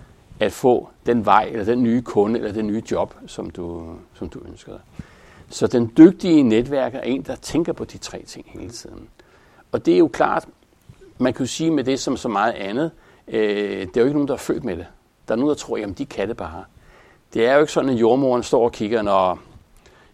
at 0.40 0.52
få 0.52 0.88
den 1.06 1.24
vej, 1.24 1.48
eller 1.52 1.64
den 1.64 1.82
nye 1.82 2.02
kunde, 2.02 2.38
eller 2.38 2.52
den 2.52 2.66
nye 2.66 2.82
job, 2.90 3.14
som 3.26 3.50
du, 3.50 3.94
som 4.14 4.28
du 4.28 4.40
ønsker 4.48 4.72
dig. 4.72 4.80
Så 5.50 5.66
den 5.66 5.92
dygtige 5.96 6.42
netværker 6.42 6.98
er 6.98 7.02
en, 7.02 7.22
der 7.22 7.36
tænker 7.36 7.72
på 7.72 7.84
de 7.84 7.98
tre 7.98 8.22
ting 8.22 8.46
hele 8.48 8.70
tiden. 8.70 9.08
Og 9.72 9.86
det 9.86 9.94
er 9.94 9.98
jo 9.98 10.08
klart, 10.08 10.46
man 11.18 11.32
kan 11.32 11.46
jo 11.46 11.50
sige 11.50 11.70
med 11.70 11.84
det 11.84 12.00
som 12.00 12.16
så 12.16 12.28
meget 12.28 12.52
andet, 12.52 12.90
øh, 13.28 13.80
det 13.86 13.96
er 13.96 14.00
jo 14.00 14.04
ikke 14.04 14.12
nogen, 14.12 14.28
der 14.28 14.34
er 14.34 14.38
født 14.38 14.64
med 14.64 14.76
det. 14.76 14.86
Der 15.28 15.34
er 15.34 15.36
nogen, 15.36 15.48
der 15.48 15.54
tror, 15.54 15.76
jamen 15.76 15.94
de 15.94 16.06
kan 16.06 16.28
det 16.28 16.36
bare. 16.36 16.64
Det 17.34 17.46
er 17.46 17.54
jo 17.54 17.60
ikke 17.60 17.72
sådan, 17.72 17.90
at 17.90 17.96
jordmoren 17.96 18.42
står 18.42 18.64
og 18.64 18.72
kigger, 18.72 19.02
når 19.02 19.38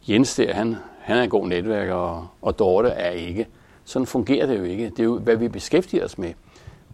Jens 0.08 0.34
der, 0.34 0.54
han, 0.54 0.76
han 1.00 1.16
er 1.16 1.22
en 1.22 1.30
god 1.30 1.48
netværker, 1.48 1.94
og, 1.94 2.28
og 2.42 2.58
Dorte 2.58 2.88
er 2.88 3.10
ikke. 3.10 3.48
Sådan 3.84 4.06
fungerer 4.06 4.46
det 4.46 4.58
jo 4.58 4.64
ikke. 4.64 4.90
Det 4.90 5.00
er 5.00 5.04
jo, 5.04 5.18
hvad 5.18 5.36
vi 5.36 5.48
beskæftiger 5.48 6.04
os 6.04 6.18
med. 6.18 6.32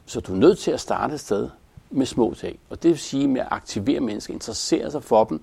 Så 0.07 0.21
du 0.21 0.33
er 0.33 0.37
nødt 0.37 0.59
til 0.59 0.71
at 0.71 0.81
starte 0.81 1.15
et 1.15 1.21
sted 1.21 1.49
med 1.91 2.07
små 2.07 2.35
ting. 2.35 2.59
Og 2.71 2.83
det 2.83 2.89
vil 2.89 2.99
sige 2.99 3.29
med 3.29 3.41
at 3.41 3.49
aktivere 3.51 4.01
mennesker, 4.01 4.35
interessere 4.35 4.91
sig 4.91 5.05
for 5.05 5.25
dem, 5.25 5.43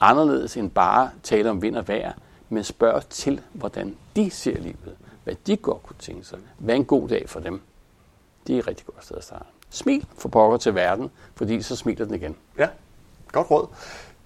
anderledes 0.00 0.56
end 0.56 0.70
bare 0.70 1.10
tale 1.22 1.50
om 1.50 1.62
vind 1.62 1.76
og 1.76 1.88
vejr, 1.88 2.12
men 2.48 2.64
spørg 2.64 3.02
til, 3.08 3.40
hvordan 3.52 3.96
de 4.16 4.30
ser 4.30 4.58
livet. 4.58 4.96
Hvad 5.24 5.34
de 5.46 5.56
godt 5.56 5.82
kunne 5.82 5.96
tænke 5.98 6.24
sig. 6.24 6.38
Hvad 6.58 6.74
er 6.74 6.78
en 6.78 6.84
god 6.84 7.08
dag 7.08 7.28
for 7.28 7.40
dem? 7.40 7.60
Det 8.46 8.54
er 8.54 8.58
et 8.58 8.68
rigtig 8.68 8.86
godt 8.86 9.04
sted 9.04 9.16
at 9.16 9.24
starte. 9.24 9.51
Smil 9.72 10.06
for 10.18 10.28
pokker 10.28 10.56
til 10.56 10.74
verden, 10.74 11.10
fordi 11.34 11.62
så 11.62 11.76
smiler 11.76 12.04
den 12.04 12.14
igen. 12.14 12.36
Ja, 12.58 12.68
godt 13.32 13.50
råd. 13.50 13.66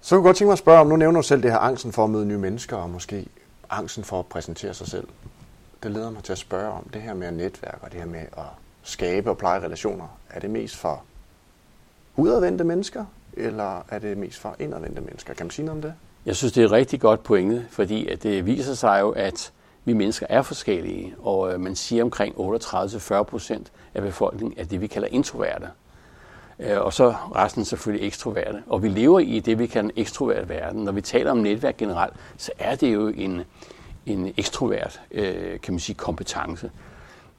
Så 0.01 0.15
kunne 0.15 0.23
jeg 0.23 0.27
godt 0.29 0.37
tænke 0.37 0.47
mig 0.47 0.53
at 0.53 0.59
spørge 0.59 0.79
om, 0.79 0.87
nu 0.87 0.95
nævner 0.95 1.19
du 1.19 1.27
selv 1.27 1.43
det 1.43 1.51
her 1.51 1.57
angsten 1.57 1.91
for 1.91 2.03
at 2.03 2.09
møde 2.09 2.25
nye 2.25 2.37
mennesker, 2.37 2.77
og 2.77 2.89
måske 2.89 3.27
angsten 3.69 4.03
for 4.03 4.19
at 4.19 4.25
præsentere 4.25 4.73
sig 4.73 4.87
selv. 4.87 5.07
Det 5.83 5.91
leder 5.91 6.09
mig 6.09 6.23
til 6.23 6.31
at 6.31 6.37
spørge 6.37 6.71
om 6.71 6.89
det 6.93 7.01
her 7.01 7.13
med 7.13 7.27
at 7.27 7.33
netværke, 7.33 7.77
og 7.81 7.91
det 7.91 7.99
her 7.99 8.07
med 8.07 8.19
at 8.19 8.43
skabe 8.83 9.29
og 9.29 9.37
pleje 9.37 9.59
relationer. 9.59 10.07
Er 10.29 10.39
det 10.39 10.49
mest 10.49 10.75
for 10.75 11.03
udadvendte 12.15 12.63
mennesker, 12.63 13.05
eller 13.33 13.85
er 13.89 13.99
det 13.99 14.17
mest 14.17 14.39
for 14.39 14.55
indadvendte 14.59 15.01
mennesker? 15.01 15.33
Kan 15.33 15.45
man 15.45 15.51
sige 15.51 15.65
noget 15.65 15.77
om 15.77 15.81
det? 15.81 15.93
Jeg 16.25 16.35
synes, 16.35 16.53
det 16.53 16.61
er 16.61 16.65
et 16.65 16.71
rigtig 16.71 17.01
godt 17.01 17.23
pointe, 17.23 17.67
fordi 17.69 18.07
at 18.07 18.23
det 18.23 18.45
viser 18.45 18.73
sig 18.73 18.99
jo, 19.01 19.09
at 19.09 19.51
vi 19.87 19.93
mennesker 19.93 20.25
er 20.29 20.41
forskellige, 20.41 21.15
og 21.19 21.53
øh, 21.53 21.59
man 21.59 21.75
siger 21.75 22.03
omkring 22.03 22.35
38-40 22.35 23.23
procent 23.23 23.71
af 23.93 24.01
befolkningen 24.01 24.59
er 24.59 24.63
det, 24.63 24.81
vi 24.81 24.87
kalder 24.87 25.07
introverte. 25.11 25.67
Øh, 26.59 26.81
og 26.81 26.93
så 26.93 27.15
resten 27.35 27.65
selvfølgelig 27.65 28.07
ekstroverte. 28.07 28.63
Og 28.67 28.83
vi 28.83 28.89
lever 28.89 29.19
i 29.19 29.39
det, 29.39 29.59
vi 29.59 29.67
kalder 29.67 29.89
en 29.89 30.01
ekstrovert 30.01 30.49
verden. 30.49 30.83
Når 30.83 30.91
vi 30.91 31.01
taler 31.01 31.31
om 31.31 31.37
netværk 31.37 31.77
generelt, 31.77 32.13
så 32.37 32.51
er 32.59 32.75
det 32.75 32.93
jo 32.93 33.07
en, 33.07 33.41
en 34.05 34.33
ekstrovert 34.37 35.01
øh, 35.11 35.59
kan 35.59 35.73
man 35.73 35.79
sige, 35.79 35.95
kompetence. 35.95 36.71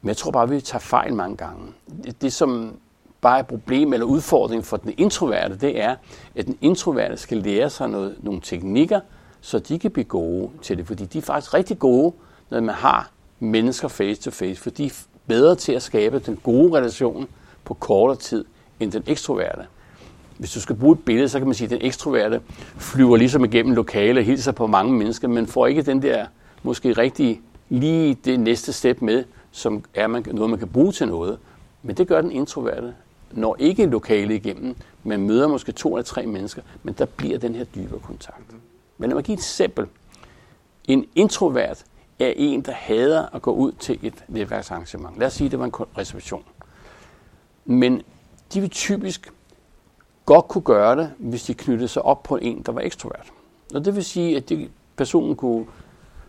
Men 0.02 0.08
jeg 0.08 0.16
tror 0.16 0.30
bare, 0.30 0.42
at 0.42 0.50
vi 0.50 0.60
tager 0.60 0.80
fejl 0.80 1.14
mange 1.14 1.36
gange. 1.36 1.72
Det, 2.04 2.22
det 2.22 2.32
som 2.32 2.76
bare 3.20 3.38
er 3.38 3.42
problem 3.42 3.92
eller 3.92 4.06
udfordring 4.06 4.64
for 4.64 4.76
den 4.76 4.94
introverte, 4.98 5.56
det 5.56 5.80
er, 5.80 5.96
at 6.36 6.46
den 6.46 6.58
introverte 6.60 7.16
skal 7.16 7.38
lære 7.38 7.70
sig 7.70 7.88
noget, 7.88 8.16
nogle 8.22 8.40
teknikker, 8.40 9.00
så 9.40 9.58
de 9.58 9.78
kan 9.78 9.90
blive 9.90 10.04
gode 10.04 10.50
til 10.62 10.78
det. 10.78 10.86
Fordi 10.86 11.04
de 11.04 11.18
er 11.18 11.22
faktisk 11.22 11.54
rigtig 11.54 11.78
gode, 11.78 12.12
når 12.50 12.60
man 12.60 12.74
har 12.74 13.10
mennesker 13.40 13.88
face 13.88 14.22
to 14.22 14.30
face, 14.30 14.60
for 14.60 14.70
de 14.70 14.86
er 14.86 14.90
bedre 15.26 15.54
til 15.54 15.72
at 15.72 15.82
skabe 15.82 16.18
den 16.18 16.36
gode 16.36 16.76
relation 16.76 17.28
på 17.64 17.74
kortere 17.74 18.16
tid 18.16 18.44
end 18.80 18.92
den 18.92 19.02
ekstroverte. 19.06 19.62
Hvis 20.38 20.52
du 20.52 20.60
skal 20.60 20.76
bruge 20.76 20.92
et 20.92 21.04
billede, 21.04 21.28
så 21.28 21.38
kan 21.38 21.46
man 21.46 21.54
sige, 21.54 21.66
at 21.66 21.70
den 21.70 21.78
ekstroverte 21.82 22.40
flyver 22.76 23.16
ligesom 23.16 23.44
igennem 23.44 23.74
lokale 23.74 24.20
og 24.20 24.24
hilser 24.24 24.52
på 24.52 24.66
mange 24.66 24.92
mennesker, 24.92 25.28
men 25.28 25.46
får 25.46 25.66
ikke 25.66 25.82
den 25.82 26.02
der 26.02 26.26
måske 26.62 26.92
rigtig 26.92 27.40
lige 27.68 28.14
det 28.14 28.40
næste 28.40 28.72
step 28.72 29.02
med, 29.02 29.24
som 29.50 29.84
er 29.94 30.06
man, 30.06 30.24
noget, 30.32 30.50
man 30.50 30.58
kan 30.58 30.68
bruge 30.68 30.92
til 30.92 31.08
noget. 31.08 31.38
Men 31.82 31.96
det 31.96 32.08
gør 32.08 32.20
den 32.20 32.30
introverte. 32.30 32.94
Når 33.32 33.56
ikke 33.58 33.86
lokale 33.86 34.34
igennem, 34.34 34.76
man 35.04 35.20
møder 35.20 35.48
måske 35.48 35.72
to 35.72 35.96
eller 35.96 36.04
tre 36.04 36.26
mennesker, 36.26 36.62
men 36.82 36.94
der 36.98 37.04
bliver 37.04 37.38
den 37.38 37.54
her 37.54 37.64
dybere 37.64 38.00
kontakt. 38.00 38.54
Men 38.98 39.10
lad 39.10 39.14
mig 39.14 39.24
give 39.24 39.34
et 39.34 39.38
eksempel. 39.38 39.86
En 40.84 41.04
introvert 41.14 41.84
er 42.18 42.32
en, 42.36 42.60
der 42.60 42.72
hader 42.72 43.26
at 43.34 43.42
gå 43.42 43.52
ud 43.52 43.72
til 43.72 43.98
et 44.02 44.24
netværksarrangement. 44.28 45.18
Lad 45.18 45.26
os 45.26 45.32
sige, 45.32 45.46
at 45.46 45.50
det 45.50 45.58
var 45.58 45.64
en 45.64 45.72
reservation. 45.98 46.44
Men 47.64 48.02
de 48.54 48.60
vil 48.60 48.70
typisk 48.70 49.32
godt 50.26 50.48
kunne 50.48 50.62
gøre 50.62 50.96
det, 50.96 51.12
hvis 51.18 51.42
de 51.42 51.54
knyttede 51.54 51.88
sig 51.88 52.02
op 52.02 52.22
på 52.22 52.36
en, 52.36 52.62
der 52.62 52.72
var 52.72 52.80
ekstrovert. 52.80 53.26
Og 53.74 53.84
det 53.84 53.94
vil 53.94 54.04
sige, 54.04 54.36
at 54.36 54.48
de, 54.48 54.68
personen 54.96 55.36
kunne, 55.36 55.66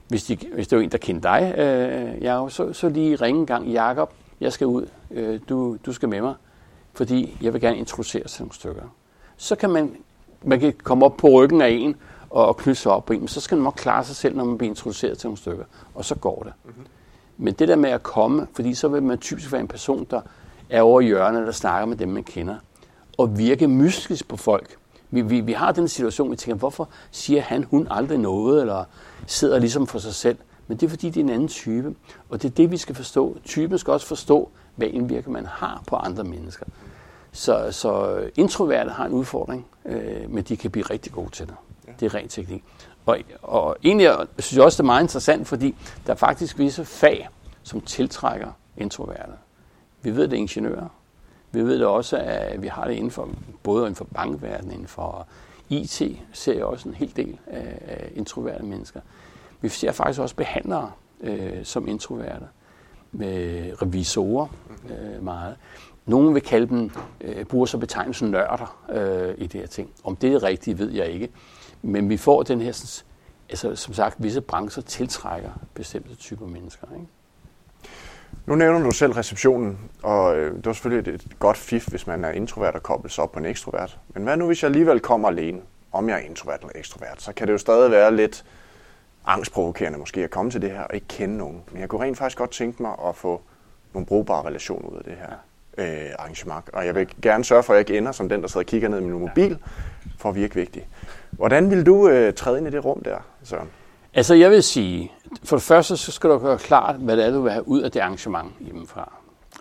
hvis, 0.08 0.24
de, 0.24 0.38
hvis 0.54 0.68
det 0.68 0.78
var 0.78 0.84
en, 0.84 0.92
der 0.92 0.98
kendte 0.98 1.28
dig, 1.28 1.56
øh, 1.58 2.24
Jacob, 2.24 2.52
så, 2.52 2.74
så 2.74 2.90
lige 2.90 3.16
ringe 3.16 3.40
en 3.40 3.46
gang, 3.46 3.68
Jakob, 3.68 4.14
jeg 4.42 4.54
skal 4.54 4.68
ud, 4.68 4.86
øh, 5.12 5.40
du, 5.50 5.78
du 5.86 5.94
skal 5.94 6.10
med 6.10 6.22
mig, 6.22 6.34
fordi 6.94 7.38
jeg 7.42 7.54
vil 7.54 7.62
gerne 7.62 7.78
introducere 7.78 8.24
til 8.24 8.42
nogle 8.42 8.54
stykker. 8.54 8.96
Så 9.38 9.56
kan 9.56 9.70
man, 9.70 9.96
man 10.44 10.60
kan 10.60 10.74
komme 10.84 11.06
op 11.06 11.18
på 11.18 11.28
ryggen 11.28 11.62
af 11.62 11.70
en, 11.70 11.96
og 12.30 12.58
knytte 12.58 12.82
sig 12.82 12.92
op 12.92 13.06
på 13.06 13.14
en, 13.14 13.20
men 13.20 13.28
så 13.28 13.42
skal 13.42 13.58
man 13.58 13.64
nok 13.64 13.74
klare 13.78 14.04
sig 14.04 14.16
selv, 14.16 14.36
når 14.36 14.46
man 14.46 14.58
bliver 14.58 14.72
introduceret 14.72 15.18
til 15.18 15.28
nogle 15.28 15.38
stykker, 15.38 15.64
og 15.96 16.06
så 16.06 16.16
går 16.16 16.44
det. 16.44 16.54
Mm-hmm. 16.64 16.86
Men 17.38 17.54
det 17.54 17.68
der 17.68 17.76
med 17.76 17.90
at 17.90 18.04
komme, 18.04 18.48
fordi 18.54 18.74
så 18.74 18.88
vil 18.88 19.04
man 19.04 19.18
typisk 19.18 19.52
være 19.52 19.62
en 19.62 19.68
person, 19.68 20.08
der 20.12 20.22
er 20.70 20.82
over 20.82 21.02
i 21.02 21.06
hjørnet, 21.06 21.46
der 21.48 21.52
snakker 21.52 21.86
med 21.86 21.98
dem, 21.98 22.10
man 22.10 22.24
kender, 22.24 22.56
og 23.18 23.38
virke 23.38 23.68
mystisk 23.68 24.28
på 24.28 24.38
folk. 24.38 24.78
Vi, 25.12 25.22
vi, 25.22 25.40
vi 25.40 25.54
har 25.54 25.72
den 25.72 25.88
situation, 25.88 26.32
vi 26.32 26.36
tænker, 26.36 26.58
hvorfor 26.58 26.90
siger 27.12 27.42
han, 27.42 27.64
hun 27.64 27.88
aldrig 27.92 28.18
noget, 28.18 28.62
eller 28.62 28.84
sidder 29.28 29.60
ligesom 29.60 29.88
for 29.88 30.00
sig 30.00 30.14
selv. 30.14 30.38
Men 30.68 30.78
det 30.78 30.86
er 30.86 30.90
fordi, 30.90 31.08
det 31.10 31.18
er 31.18 31.24
en 31.24 31.30
anden 31.30 31.48
type. 31.48 31.96
Og 32.30 32.42
det 32.42 32.52
er 32.52 32.56
det, 32.56 32.72
vi 32.72 32.78
skal 32.78 32.96
forstå. 32.96 33.38
Typen 33.46 33.78
skal 33.78 33.94
også 33.94 34.08
forstå, 34.08 34.50
hvad 34.76 34.88
indvirker 34.88 35.32
man 35.32 35.46
har 35.46 35.84
på 35.88 35.96
andre 35.96 36.24
mennesker. 36.24 36.66
Så, 37.32 37.68
så 37.72 38.20
introverte 38.36 38.90
har 38.90 39.06
en 39.06 39.12
udfordring, 39.12 39.66
øh, 39.86 40.32
men 40.32 40.44
de 40.44 40.58
kan 40.58 40.72
blive 40.72 40.86
rigtig 40.86 41.12
gode 41.12 41.30
til 41.30 41.48
det. 41.48 41.56
Det 42.00 42.06
er 42.06 42.16
ren 42.16 42.28
teknik. 42.28 42.64
Og, 43.06 43.18
og 43.42 43.78
egentlig 43.84 44.04
jeg 44.04 44.28
synes 44.40 44.58
jeg 44.58 44.66
også, 44.66 44.76
det 44.76 44.84
er 44.84 44.86
meget 44.86 45.02
interessant, 45.02 45.48
fordi 45.48 45.76
der 46.06 46.14
er 46.14 46.18
faktisk 46.18 46.60
visse 46.60 46.86
fag, 46.86 47.30
som 47.64 47.82
tiltrækker 47.82 48.52
introverte. 48.78 49.34
Vi 50.02 50.16
ved 50.16 50.24
det 50.24 50.34
er 50.34 50.38
ingeniører. 50.38 50.88
Vi 51.52 51.62
ved 51.62 51.80
det 51.80 51.88
også, 51.88 52.18
at 52.18 52.62
vi 52.62 52.68
har 52.68 52.86
det 52.86 52.94
inden 52.94 53.12
for, 53.12 53.30
både 53.64 53.82
inden 53.82 53.96
for 53.96 54.06
bankverdenen, 54.06 54.72
inden 54.72 54.88
for 54.88 55.28
IT, 55.70 56.02
ser 56.34 56.54
jeg 56.54 56.64
også 56.64 56.90
en 56.90 56.96
hel 56.96 57.16
del 57.16 57.40
af 57.48 58.12
introverte 58.16 58.64
mennesker. 58.64 59.00
Vi 59.62 59.70
ser 59.70 59.92
faktisk 59.92 60.20
også 60.20 60.36
behandlere 60.36 60.92
øh, 61.22 61.66
som 61.66 61.88
introverte, 61.88 62.46
med 63.12 63.72
revisorer 63.82 64.48
øh, 64.90 65.24
meget. 65.24 65.56
Nogle 66.06 66.34
vil 66.34 66.42
kalde 66.42 66.68
dem, 66.68 66.92
øh, 67.22 67.46
bruger 67.46 67.66
så 67.66 67.78
betegnelsen 67.78 68.32
nørder 68.32 68.86
øh, 68.92 69.36
i 69.38 69.48
det 69.48 69.60
her 69.60 69.68
ting. 69.68 69.90
Om 70.04 70.16
det 70.16 70.34
er 70.34 70.44
rigtigt, 70.44 70.80
ved 70.80 70.90
jeg 70.92 71.08
ikke. 71.08 71.30
Men 71.82 72.10
vi 72.10 72.18
får 72.18 72.44
den 72.44 72.62
her, 72.62 72.94
altså 73.50 73.76
som 73.76 73.94
sagt, 73.94 74.24
visse 74.24 74.42
brancher 74.42 74.84
tiltrækker 74.84 75.50
bestemte 75.74 76.16
typer 76.16 76.48
mennesker. 76.48 76.88
Ikke? 76.94 77.08
Nu 78.46 78.56
nævner 78.56 78.80
du 78.80 78.92
selv 78.92 79.14
receptionen, 79.14 79.80
og 80.04 80.38
øh, 80.38 80.56
det 80.56 80.66
var 80.66 80.74
selvfølgelig 80.74 81.14
et, 81.14 81.22
et 81.22 81.40
godt 81.40 81.58
fif, 81.58 81.88
hvis 81.88 82.08
man 82.08 82.26
er 82.26 82.32
introvert 82.32 82.76
og 82.76 82.84
koblet 82.84 83.12
sig 83.12 83.24
op 83.24 83.32
på 83.32 83.40
en 83.40 83.46
ekstrovert. 83.46 84.00
Men 84.10 84.24
hvad 84.24 84.38
nu, 84.38 84.46
hvis 84.46 84.64
jeg 84.64 84.70
alligevel 84.70 85.00
kommer 85.00 85.28
alene, 85.28 85.62
om 85.92 86.10
jeg 86.10 86.16
er 86.16 86.26
introvert 86.26 86.60
eller 86.60 86.74
ekstrovert, 86.76 87.22
så 87.22 87.34
kan 87.34 87.48
det 87.48 87.54
jo 87.54 87.58
stadig 87.58 87.92
være 87.92 88.16
lidt 88.16 88.46
angstprovokerende 89.26 90.00
måske 90.00 90.24
at 90.24 90.30
komme 90.30 90.52
til 90.52 90.62
det 90.62 90.72
her 90.72 90.82
og 90.82 90.96
ikke 90.96 91.08
kende 91.08 91.38
nogen. 91.38 91.64
Men 91.72 91.82
jeg 91.82 91.90
kunne 91.90 92.02
rent 92.02 92.18
faktisk 92.18 92.38
godt 92.38 92.52
tænke 92.52 92.82
mig 92.82 92.96
at 93.08 93.16
få 93.16 93.42
nogle 93.94 94.06
brugbare 94.06 94.48
relationer 94.48 94.90
ud 94.90 94.98
af 94.98 95.04
det 95.04 95.14
her 95.14 95.34
øh, 95.80 96.10
arrangement. 96.20 96.70
Og 96.74 96.86
jeg 96.86 96.96
vil 96.96 97.08
gerne 97.22 97.46
sørge 97.46 97.64
for, 97.64 97.74
at 97.74 97.78
jeg 97.78 97.90
ikke 97.90 97.98
ender 97.98 98.12
som 98.12 98.30
den, 98.30 98.42
der 98.42 98.48
sidder 98.48 98.60
og 98.60 98.66
kigger 98.66 98.90
ned 98.90 99.00
i 99.00 99.04
min 99.04 99.20
mobil, 99.20 99.58
for 100.18 100.30
at 100.30 100.36
virke 100.36 100.56
vigtig. 100.56 100.88
Hvordan 101.32 101.72
vil 101.72 101.86
du 101.86 102.10
øh, 102.10 102.34
træde 102.34 102.58
ind 102.58 102.68
i 102.68 102.72
det 102.72 102.86
rum 102.86 103.04
der, 103.04 103.18
Søren? 103.44 103.70
Altså 104.14 104.34
jeg 104.34 104.52
vil 104.52 104.64
sige, 104.64 105.12
for 105.44 105.56
det 105.56 105.64
første 105.64 105.98
så 105.98 106.12
skal 106.12 106.30
du 106.30 106.38
gøre 106.38 106.58
klart, 106.58 106.96
hvad 106.96 107.18
det 107.18 107.26
er, 107.26 107.32
du 107.32 107.42
vil 107.42 107.52
have 107.52 107.68
ud 107.68 107.82
af 107.82 107.92
det 107.92 108.00
arrangement 108.00 108.52
hjemmefra. 108.60 109.12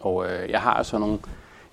Og 0.01 0.27
øh, 0.31 0.51
jeg 0.51 0.61
har 0.61 0.75
altså 0.75 0.99
nogle 0.99 1.19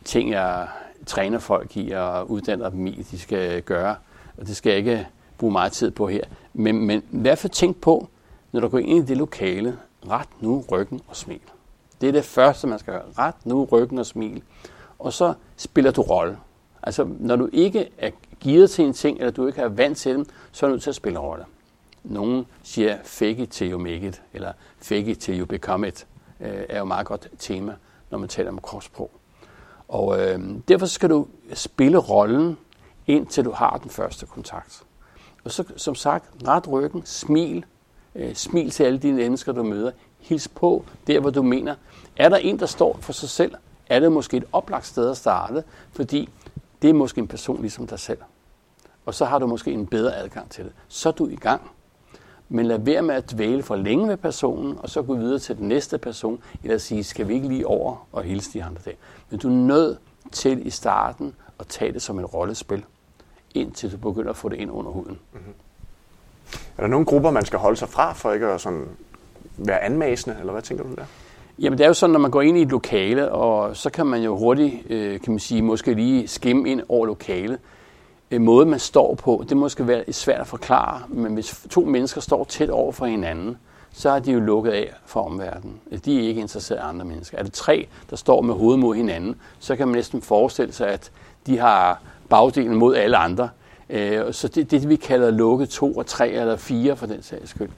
ting, 0.04 0.32
jeg 0.32 0.68
træner 1.06 1.40
folk 1.40 1.78
i 1.78 1.92
og 1.92 2.32
uddanner 2.32 2.70
dem 2.70 2.88
i, 2.88 3.06
de 3.12 3.20
skal 3.20 3.62
gøre. 3.62 3.96
Og 4.38 4.48
det 4.48 4.56
skal 4.56 4.70
jeg 4.70 4.78
ikke 4.78 5.08
bruge 5.38 5.52
meget 5.52 5.72
tid 5.72 5.92
på 5.92 6.08
her. 6.08 6.24
Men, 6.54 6.88
men 6.88 7.00
i 7.00 7.18
hvert 7.22 7.38
fald 7.38 7.52
tænk 7.52 7.82
på, 7.82 8.08
når 8.52 8.60
du 8.60 8.68
går 8.68 8.80
ind 8.80 9.04
i 9.04 9.08
det 9.08 9.18
lokale, 9.18 9.78
ret 10.10 10.30
nu 10.40 10.66
ryggen 10.72 11.02
og 11.08 11.16
smil. 11.16 11.40
Det 12.02 12.10
er 12.10 12.14
det 12.14 12.26
første, 12.26 12.68
man 12.68 12.80
skal 12.80 12.94
gøre. 12.94 13.04
Ret 13.18 13.46
nu 13.46 13.66
ryggen 13.66 13.98
og 13.98 14.06
smil. 14.06 14.44
Og 15.00 15.14
så 15.14 15.34
spiller 15.58 15.92
du 15.92 16.02
rolle. 16.02 16.38
Altså, 16.84 17.08
når 17.20 17.36
du 17.36 17.50
ikke 17.54 17.90
er 17.98 18.12
givet 18.40 18.72
til 18.72 18.86
en 18.86 18.94
ting, 18.94 19.18
eller 19.18 19.32
du 19.32 19.48
ikke 19.48 19.62
er 19.62 19.68
vant 19.68 19.98
til 19.98 20.16
den, 20.16 20.26
så 20.52 20.66
er 20.66 20.68
du 20.68 20.74
nødt 20.74 20.84
til 20.84 20.90
at 20.90 20.96
spille 20.96 21.20
rolle. 21.20 21.46
Nogen 22.04 22.46
siger 22.64 22.98
fake 23.04 23.38
it 23.38 23.50
till 23.50 23.72
you 23.72 23.80
make 23.80 24.08
it, 24.08 24.22
eller 24.34 24.52
fake 24.82 25.12
it 25.12 25.20
till 25.20 25.40
you 25.40 25.46
become 25.46 25.88
it, 25.88 26.08
øh, 26.40 26.64
er 26.70 26.80
jo 26.80 26.86
meget 26.86 27.08
godt 27.08 27.28
tema, 27.40 27.76
når 28.12 28.18
man 28.18 28.30
taler 28.30 28.50
om 28.50 28.60
kropsprog. 28.60 29.12
Og 29.88 30.20
øh, 30.20 30.40
derfor 30.68 30.86
skal 30.86 31.10
du 31.10 31.28
spille 31.54 31.98
rollen, 31.98 32.58
indtil 33.08 33.46
du 33.46 33.52
har 33.52 33.78
den 33.78 33.90
første 33.90 34.26
kontakt. 34.26 34.84
Og 35.44 35.52
så, 35.52 35.64
som 35.78 35.96
sagt, 35.96 36.48
ret 36.48 36.72
ryggen, 36.72 37.02
smil, 37.06 37.66
øh, 38.16 38.36
smil 38.36 38.70
til 38.70 38.84
alle 38.84 39.00
de 39.00 39.14
mennesker, 39.14 39.52
du 39.52 39.64
møder. 39.64 39.92
Hils 40.26 40.48
på 40.48 40.86
der, 41.08 41.20
hvor 41.20 41.30
du 41.30 41.44
mener. 41.44 41.76
Er 42.18 42.30
der 42.30 42.38
en, 42.38 42.60
der 42.60 42.66
står 42.66 42.98
for 43.02 43.14
sig 43.14 43.30
selv, 43.30 43.56
er 43.88 44.00
det 44.00 44.12
måske 44.12 44.38
et 44.38 44.46
oplagt 44.52 44.86
sted 44.86 45.10
at 45.10 45.18
starte, 45.18 45.64
fordi 45.92 46.30
det 46.82 46.90
er 46.90 46.94
måske 46.94 47.20
en 47.20 47.28
person 47.28 47.62
ligesom 47.62 47.88
dig 47.88 48.00
selv. 48.00 48.20
Og 49.06 49.14
så 49.14 49.26
har 49.26 49.40
du 49.40 49.48
måske 49.48 49.72
en 49.72 49.88
bedre 49.88 50.16
adgang 50.16 50.50
til 50.50 50.64
det. 50.64 50.74
Så 50.88 51.10
er 51.10 51.14
du 51.14 51.28
i 51.28 51.36
gang. 51.36 51.62
Men 52.50 52.66
lad 52.66 52.80
være 52.80 53.02
med 53.02 53.16
at 53.16 53.32
dvæle 53.32 53.64
for 53.64 53.76
længe 53.76 54.08
ved 54.08 54.18
personen, 54.18 54.78
og 54.80 54.90
så 54.90 55.02
gå 55.02 55.16
videre 55.16 55.40
til 55.40 55.58
den 55.58 55.68
næste 55.68 55.98
person, 55.98 56.44
eller 56.64 56.78
sige, 56.78 57.04
skal 57.04 57.28
vi 57.28 57.34
ikke 57.34 57.48
lige 57.48 57.68
over 57.68 58.08
og 58.12 58.24
hilse 58.24 58.54
de 58.54 58.64
andre 58.64 58.82
der. 58.86 58.92
Men 59.30 59.40
du 59.40 59.48
er 59.48 59.52
nødt 59.52 59.98
til 60.32 60.68
i 60.68 60.70
starten 60.70 61.36
at 61.60 61.68
tage 61.68 61.94
det 61.94 62.02
som 62.02 62.20
et 62.20 62.34
rollespil, 62.34 62.86
indtil 63.54 63.92
du 63.92 63.98
begynder 63.98 64.30
at 64.30 64.38
få 64.38 64.50
det 64.50 64.58
ind 64.58 64.72
under 64.72 64.92
huden. 64.92 65.20
Mm-hmm. 65.34 65.54
Er 66.78 66.82
der 66.82 66.88
nogle 66.88 67.06
grupper, 67.06 67.32
man 67.32 67.46
skal 67.46 67.60
holde 67.60 67.78
sig 67.78 67.90
fra, 67.90 68.14
for 68.14 68.32
ikke 68.32 68.48
at 68.48 68.62
sådan 68.62 68.88
være 69.58 69.84
anmasende, 69.84 70.36
eller 70.39 70.52
hvad 70.52 70.62
tænker 70.62 70.84
du 70.84 70.96
der? 70.96 71.06
Jamen 71.60 71.78
det 71.78 71.84
er 71.84 71.88
jo 71.88 71.94
sådan, 71.94 72.12
når 72.12 72.20
man 72.20 72.32
går 72.32 72.41
ind 72.41 72.58
i 72.58 72.62
et 72.62 72.72
lokale, 72.72 73.32
og 73.32 73.78
så 73.78 73.89
kan 73.89 74.06
man 74.06 74.22
jo 74.22 74.38
hurtigt, 74.38 74.74
øh, 74.89 75.20
kan 75.20 75.34
man 75.34 75.39
sige, 75.39 75.62
måske 75.62 75.94
lige 75.94 76.28
skimme 76.28 76.70
ind 76.70 76.82
over 76.89 77.06
lokalet. 77.06 77.60
Øh, 78.32 78.36
en 78.36 78.44
måde, 78.44 78.65
man 78.65 78.80
står 78.80 79.15
på, 79.15 79.46
det 79.50 79.58
måske 79.58 79.88
være 79.88 80.13
svært 80.13 80.41
at 80.41 80.48
forklare, 80.48 81.02
men 81.10 81.34
hvis 81.34 81.65
to 81.70 81.82
mennesker 81.82 82.22
står 82.22 82.44
tæt 82.44 82.70
over 82.70 82.91
for 82.91 83.06
hinanden, 83.06 83.58
så 83.94 84.10
er 84.10 84.20
de 84.20 84.32
jo 84.32 84.39
lukket 84.39 84.72
af 84.72 84.94
for 85.06 85.22
omverdenen. 85.22 85.80
Øh, 85.91 86.00
de 86.06 86.24
er 86.24 86.28
ikke 86.28 86.41
interesseret 86.41 86.80
i 86.80 86.82
andre 86.84 87.06
mennesker. 87.06 87.38
Er 87.38 87.44
det 87.44 87.54
tre, 87.54 87.88
der 88.10 88.15
står 88.15 88.41
med 88.41 88.54
hovedet 88.54 88.80
mod 88.80 88.96
hinanden, 88.96 89.36
så 89.60 89.76
kan 89.76 89.88
man 89.88 89.96
næsten 89.96 90.22
forestille 90.22 90.74
sig, 90.74 90.88
at 90.88 91.12
de 91.46 91.58
har 91.58 92.02
bagdelen 92.30 92.76
mod 92.76 92.96
alle 92.96 93.18
andre. 93.18 93.50
Øh, 93.89 94.34
så 94.34 94.48
det 94.48 94.62
er 94.62 94.80
det, 94.80 94.89
vi 94.89 94.96
kalder 94.96 95.32
lukket 95.32 95.70
to 95.70 95.94
og 95.94 96.06
tre 96.06 96.30
eller 96.30 96.56
fire 96.56 96.96
for 96.96 97.06
den 97.06 97.24
sags 97.24 97.50
skyld. 97.50 97.70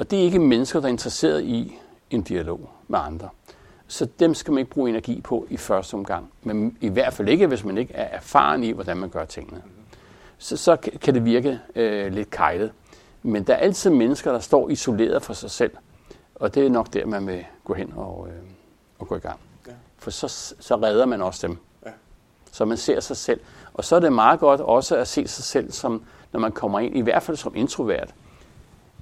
Og 0.00 0.10
det 0.10 0.18
er 0.18 0.22
ikke 0.22 0.38
mennesker, 0.38 0.80
der 0.80 0.86
er 0.86 0.90
interesseret 0.90 1.44
i 1.44 1.78
en 2.10 2.22
dialog 2.22 2.70
med 2.88 2.98
andre. 2.98 3.28
Så 3.86 4.08
dem 4.20 4.34
skal 4.34 4.52
man 4.52 4.58
ikke 4.58 4.70
bruge 4.70 4.90
energi 4.90 5.20
på 5.20 5.46
i 5.50 5.56
første 5.56 5.94
omgang. 5.94 6.32
Men 6.42 6.76
i 6.80 6.88
hvert 6.88 7.14
fald 7.14 7.28
ikke, 7.28 7.46
hvis 7.46 7.64
man 7.64 7.78
ikke 7.78 7.94
er 7.94 8.16
erfaren 8.16 8.64
i, 8.64 8.70
hvordan 8.70 8.96
man 8.96 9.08
gør 9.08 9.24
tingene. 9.24 9.62
Så, 10.38 10.56
så 10.56 10.76
kan 10.76 11.14
det 11.14 11.24
virke 11.24 11.60
øh, 11.74 12.12
lidt 12.12 12.30
kejlet. 12.30 12.72
Men 13.22 13.44
der 13.44 13.54
er 13.54 13.58
altid 13.58 13.90
mennesker, 13.90 14.32
der 14.32 14.38
står 14.38 14.68
isoleret 14.68 15.22
for 15.22 15.32
sig 15.32 15.50
selv. 15.50 15.72
Og 16.34 16.54
det 16.54 16.66
er 16.66 16.70
nok 16.70 16.92
der, 16.92 17.06
man 17.06 17.26
vil 17.26 17.44
gå 17.64 17.74
hen 17.74 17.92
og, 17.96 18.28
øh, 18.28 18.42
og 18.98 19.08
gå 19.08 19.16
i 19.16 19.20
gang. 19.20 19.40
Ja. 19.66 19.72
For 19.98 20.10
så, 20.10 20.54
så 20.60 20.76
redder 20.76 21.06
man 21.06 21.22
også 21.22 21.46
dem. 21.46 21.58
Ja. 21.86 21.90
Så 22.52 22.64
man 22.64 22.76
ser 22.76 23.00
sig 23.00 23.16
selv. 23.16 23.40
Og 23.74 23.84
så 23.84 23.96
er 23.96 24.00
det 24.00 24.12
meget 24.12 24.40
godt 24.40 24.60
også 24.60 24.96
at 24.96 25.08
se 25.08 25.28
sig 25.28 25.44
selv, 25.44 25.72
som 25.72 26.02
når 26.32 26.40
man 26.40 26.52
kommer 26.52 26.80
ind, 26.80 26.96
i 26.96 27.00
hvert 27.00 27.22
fald 27.22 27.36
som 27.36 27.56
introvert, 27.56 28.14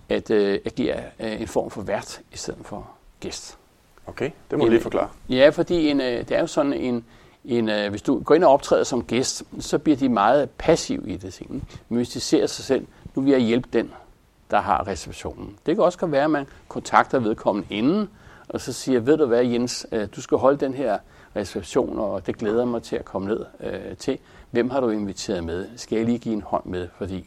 at 0.09 0.31
øh, 0.31 0.61
agere 0.65 1.03
øh, 1.21 1.41
en 1.41 1.49
form 1.49 1.71
for 1.71 1.83
vært 1.83 2.21
i 2.33 2.37
stedet 2.37 2.61
for 2.67 2.91
gæst. 3.21 3.59
Okay, 4.07 4.31
det 4.51 4.59
må 4.59 4.65
du 4.65 4.71
lige 4.71 4.81
forklare. 4.81 5.09
Ja, 5.29 5.49
fordi 5.49 5.89
en, 5.89 6.01
øh, 6.01 6.19
det 6.19 6.31
er 6.31 6.41
jo 6.41 6.47
sådan 6.47 6.73
en, 6.73 7.05
en, 7.45 7.69
øh, 7.69 7.91
hvis 7.91 8.03
du 8.03 8.21
går 8.21 8.35
ind 8.35 8.45
og 8.45 8.53
optræder 8.53 8.85
som 8.85 9.05
gæst, 9.05 9.45
så 9.61 9.79
bliver 9.79 9.97
de 9.97 10.09
meget 10.09 10.51
passive 10.51 11.09
i 11.09 11.17
det. 11.17 11.35
Ting. 11.35 11.69
Ser 12.05 12.47
sig 12.47 12.65
selv, 12.65 12.87
nu 13.15 13.23
vil 13.23 13.31
jeg 13.31 13.41
hjælpe 13.41 13.69
den, 13.73 13.93
der 14.51 14.61
har 14.61 14.87
receptionen. 14.87 15.57
Det 15.67 15.77
kan 15.77 15.85
også 15.85 16.07
være, 16.07 16.25
at 16.25 16.31
man 16.31 16.47
kontakter 16.69 17.19
vedkommende 17.19 17.75
inden, 17.75 18.09
og 18.49 18.61
så 18.61 18.73
siger, 18.73 19.01
ved 19.01 19.17
du 19.17 19.27
hvad 19.27 19.45
Jens, 19.45 19.87
øh, 19.93 20.09
du 20.17 20.21
skal 20.21 20.39
holde 20.39 20.59
den 20.59 20.75
her 20.75 20.99
reception, 21.37 21.99
og 21.99 22.27
det 22.27 22.37
glæder 22.37 22.65
mig 22.65 22.83
til 22.83 22.97
at 22.97 23.05
komme 23.05 23.29
ned 23.29 23.45
øh, 23.61 23.97
til. 23.97 24.19
Hvem 24.51 24.71
har 24.71 24.81
du 24.81 24.91
inviteret 24.91 25.45
med? 25.45 25.67
Skal 25.77 25.97
jeg 25.97 26.05
lige 26.05 26.19
give 26.19 26.35
en 26.35 26.43
hånd 26.43 26.65
med? 26.65 26.89
Fordi 26.99 27.25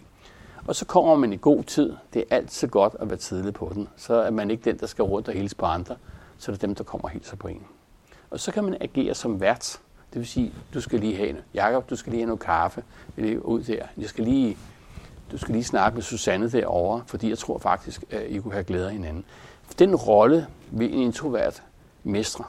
og 0.67 0.75
så 0.75 0.85
kommer 0.85 1.15
man 1.15 1.33
i 1.33 1.37
god 1.41 1.63
tid. 1.63 1.93
Det 2.13 2.23
er 2.29 2.35
altid 2.35 2.67
godt 2.67 2.95
at 2.99 3.09
være 3.09 3.17
tidlig 3.17 3.53
på 3.53 3.71
den. 3.73 3.87
Så 3.97 4.13
er 4.13 4.31
man 4.31 4.51
ikke 4.51 4.63
den, 4.63 4.79
der 4.79 4.85
skal 4.87 5.03
rundt 5.03 5.27
og 5.27 5.33
hilse 5.33 5.55
på 5.55 5.65
andre. 5.65 5.95
Så 6.37 6.51
er 6.51 6.53
det 6.53 6.61
dem, 6.61 6.75
der 6.75 6.83
kommer 6.83 7.03
og 7.03 7.09
hilser 7.09 7.35
på 7.35 7.47
en. 7.47 7.63
Og 8.29 8.39
så 8.39 8.51
kan 8.51 8.63
man 8.63 8.77
agere 8.81 9.13
som 9.13 9.41
vært. 9.41 9.79
Det 10.13 10.19
vil 10.19 10.27
sige, 10.27 10.53
du 10.73 10.81
skal 10.81 10.99
lige 10.99 11.15
have, 11.15 11.35
Jakob, 11.53 11.89
du 11.89 11.95
skal 11.95 12.11
lige 12.11 12.21
have 12.21 12.27
noget 12.27 12.39
kaffe 12.39 12.83
ud 13.41 13.63
der. 13.63 13.85
Jeg 13.97 14.09
skal 14.09 14.23
lige, 14.23 14.57
du 15.31 15.37
skal 15.37 15.53
lige 15.53 15.63
snakke 15.63 15.95
med 15.95 16.03
Susanne 16.03 16.51
derovre, 16.51 17.03
fordi 17.05 17.29
jeg 17.29 17.37
tror 17.37 17.57
faktisk, 17.57 18.03
at 18.09 18.25
I 18.29 18.39
kunne 18.39 18.53
have 18.53 18.63
glæde 18.63 18.85
af 18.85 18.91
hinanden. 18.93 19.25
Den 19.79 19.95
rolle 19.95 20.47
vil 20.71 20.93
en 20.93 20.99
introvert 20.99 21.63
mestre 22.03 22.43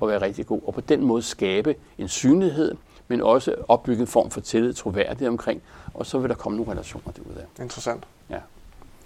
og 0.00 0.08
være 0.08 0.20
rigtig 0.20 0.46
god, 0.46 0.60
og 0.66 0.74
på 0.74 0.80
den 0.80 1.04
måde 1.04 1.22
skabe 1.22 1.74
en 1.98 2.08
synlighed, 2.08 2.74
men 3.08 3.20
også 3.20 3.54
opbygge 3.68 4.00
en 4.00 4.06
form 4.06 4.30
for 4.30 4.40
tillid, 4.40 4.74
troværdighed 4.74 5.28
omkring, 5.28 5.62
og 5.94 6.06
så 6.06 6.18
vil 6.18 6.28
der 6.30 6.36
komme 6.36 6.56
nogle 6.56 6.72
relationer 6.72 7.12
derudad. 7.12 7.44
Interessant. 7.60 8.04
Ja. 8.30 8.38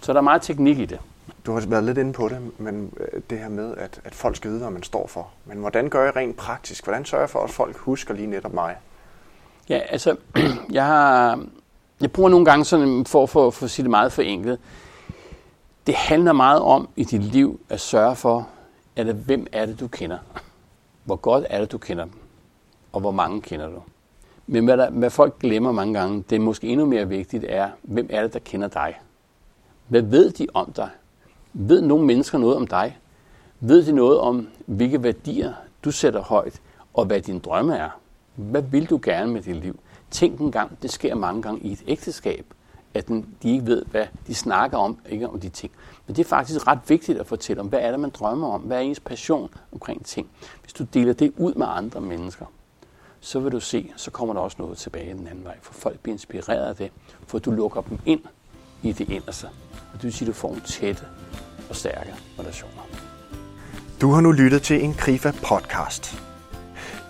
Så 0.01 0.13
der 0.13 0.19
er 0.19 0.23
meget 0.23 0.41
teknik 0.41 0.79
i 0.79 0.85
det. 0.85 0.99
Du 1.45 1.53
har 1.53 1.65
været 1.67 1.83
lidt 1.83 1.97
inde 1.97 2.13
på 2.13 2.29
det, 2.29 2.59
men 2.59 2.93
øh, 2.99 3.21
det 3.29 3.39
her 3.39 3.49
med, 3.49 3.77
at, 3.77 4.01
at 4.03 4.15
folk 4.15 4.35
skal 4.35 4.49
vide, 4.49 4.59
hvad 4.59 4.71
man 4.71 4.83
står 4.83 5.07
for. 5.07 5.27
Men 5.45 5.57
hvordan 5.57 5.89
gør 5.89 6.03
jeg 6.03 6.15
rent 6.15 6.37
praktisk? 6.37 6.83
Hvordan 6.83 7.05
sørger 7.05 7.21
jeg 7.21 7.29
for, 7.29 7.39
at 7.39 7.49
folk 7.49 7.77
husker 7.77 8.13
lige 8.13 8.27
netop 8.27 8.53
mig? 8.53 8.75
Ja, 9.69 9.77
altså, 9.77 10.15
jeg 10.71 10.85
har, 10.85 11.43
jeg 12.01 12.11
bruger 12.11 12.29
nogle 12.29 12.45
gange 12.45 12.65
sådan, 12.65 13.05
for, 13.05 13.25
for, 13.25 13.49
for 13.49 13.65
at 13.65 13.71
sige 13.71 13.83
det 13.83 13.89
meget 13.89 14.11
forenklet, 14.11 14.59
det 15.87 15.95
handler 15.95 16.33
meget 16.33 16.61
om 16.61 16.89
i 16.95 17.03
dit 17.03 17.23
liv 17.23 17.59
at 17.69 17.79
sørge 17.79 18.15
for, 18.15 18.49
at 18.95 19.05
hvem 19.05 19.47
er 19.51 19.65
det, 19.65 19.79
du 19.79 19.87
kender? 19.87 20.17
Hvor 21.03 21.15
godt 21.15 21.45
er 21.49 21.59
det, 21.59 21.71
du 21.71 21.77
kender 21.77 22.03
dem? 22.03 22.13
Og 22.91 22.99
hvor 22.99 23.11
mange 23.11 23.41
kender 23.41 23.69
du? 23.69 23.81
Men 24.47 24.65
hvad, 24.65 24.77
der, 24.77 24.89
hvad 24.89 25.09
folk 25.09 25.39
glemmer 25.39 25.71
mange 25.71 25.99
gange, 25.99 26.23
det 26.29 26.35
er 26.35 26.39
måske 26.39 26.67
endnu 26.67 26.85
mere 26.85 27.07
vigtigt, 27.07 27.45
er, 27.47 27.69
hvem 27.81 28.07
er 28.09 28.21
det, 28.21 28.33
der 28.33 28.39
kender 28.39 28.67
dig? 28.67 28.99
Hvad 29.87 30.01
ved 30.01 30.31
de 30.31 30.47
om 30.53 30.71
dig? 30.71 30.89
Ved 31.53 31.81
nogle 31.81 32.05
mennesker 32.05 32.37
noget 32.37 32.55
om 32.55 32.67
dig? 32.67 32.97
Ved 33.59 33.85
de 33.85 33.91
noget 33.91 34.19
om, 34.19 34.47
hvilke 34.65 35.03
værdier 35.03 35.53
du 35.83 35.91
sætter 35.91 36.21
højt, 36.21 36.61
og 36.93 37.05
hvad 37.05 37.21
din 37.21 37.39
drømme 37.39 37.77
er? 37.77 37.89
Hvad 38.35 38.61
vil 38.61 38.89
du 38.89 38.99
gerne 39.03 39.31
med 39.31 39.41
dit 39.41 39.55
liv? 39.55 39.79
Tænk 40.11 40.39
en 40.39 40.51
gang, 40.51 40.81
det 40.81 40.91
sker 40.91 41.15
mange 41.15 41.41
gange 41.41 41.61
i 41.61 41.71
et 41.71 41.83
ægteskab, 41.87 42.45
at 42.93 43.07
de 43.43 43.51
ikke 43.51 43.65
ved, 43.65 43.85
hvad 43.85 44.05
de 44.27 44.35
snakker 44.35 44.77
om, 44.77 44.97
ikke 45.09 45.29
om 45.29 45.39
de 45.39 45.49
ting. 45.49 45.71
Men 46.07 46.15
det 46.15 46.25
er 46.25 46.29
faktisk 46.29 46.67
ret 46.67 46.79
vigtigt 46.87 47.19
at 47.19 47.27
fortælle 47.27 47.61
om, 47.61 47.67
hvad 47.67 47.79
er 47.79 47.91
det, 47.91 47.99
man 47.99 48.09
drømmer 48.09 48.47
om? 48.47 48.61
Hvad 48.61 48.77
er 48.77 48.81
ens 48.81 48.99
passion 48.99 49.49
omkring 49.71 50.05
ting? 50.05 50.29
Hvis 50.61 50.73
du 50.73 50.83
deler 50.83 51.13
det 51.13 51.33
ud 51.37 51.53
med 51.53 51.65
andre 51.69 52.01
mennesker, 52.01 52.45
så 53.21 53.39
vil 53.39 53.51
du 53.51 53.59
se, 53.59 53.91
så 53.95 54.11
kommer 54.11 54.33
der 54.33 54.41
også 54.41 54.57
noget 54.59 54.77
tilbage 54.77 55.13
den 55.13 55.27
anden 55.27 55.43
vej, 55.43 55.57
for 55.61 55.73
folk 55.73 55.99
bliver 55.99 56.13
inspireret 56.13 56.69
af 56.69 56.75
det, 56.75 56.91
for 57.27 57.39
du 57.39 57.51
lukker 57.51 57.81
dem 57.81 57.99
ind 58.05 58.21
i 58.83 58.91
det 58.91 59.09
inderste. 59.09 59.45
Og 59.73 59.93
det 59.93 60.03
vil 60.03 60.13
sige, 60.13 60.25
at 60.25 60.27
du 60.27 60.39
får 60.39 60.53
en 60.53 60.61
tætte 60.61 61.03
og 61.69 61.75
stærke 61.75 62.15
relationer. 62.39 62.81
Du 64.01 64.11
har 64.11 64.21
nu 64.21 64.31
lyttet 64.31 64.61
til 64.61 64.83
en 64.83 64.93
Krifa 64.93 65.31
podcast. 65.43 66.15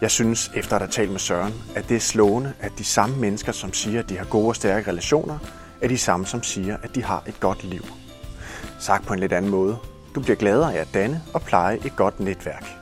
Jeg 0.01 0.11
synes, 0.11 0.51
efter 0.55 0.75
at 0.75 0.81
have 0.81 0.91
talt 0.91 1.11
med 1.11 1.19
Søren, 1.19 1.53
at 1.75 1.89
det 1.89 1.95
er 1.95 1.99
slående, 1.99 2.53
at 2.59 2.71
de 2.77 2.83
samme 2.83 3.15
mennesker, 3.15 3.51
som 3.51 3.73
siger, 3.73 3.99
at 3.99 4.09
de 4.09 4.17
har 4.17 4.25
gode 4.25 4.47
og 4.47 4.55
stærke 4.55 4.91
relationer, 4.91 5.37
er 5.81 5.87
de 5.87 5.97
samme, 5.97 6.25
som 6.25 6.43
siger, 6.43 6.77
at 6.83 6.95
de 6.95 7.03
har 7.03 7.23
et 7.27 7.39
godt 7.39 7.63
liv. 7.63 7.81
Sagt 8.79 9.05
på 9.05 9.13
en 9.13 9.19
lidt 9.19 9.33
anden 9.33 9.51
måde. 9.51 9.77
Du 10.15 10.21
bliver 10.21 10.35
gladere 10.35 10.75
af 10.75 10.81
at 10.81 10.87
danne 10.93 11.21
og 11.33 11.41
pleje 11.41 11.77
et 11.85 11.95
godt 11.95 12.19
netværk. 12.19 12.78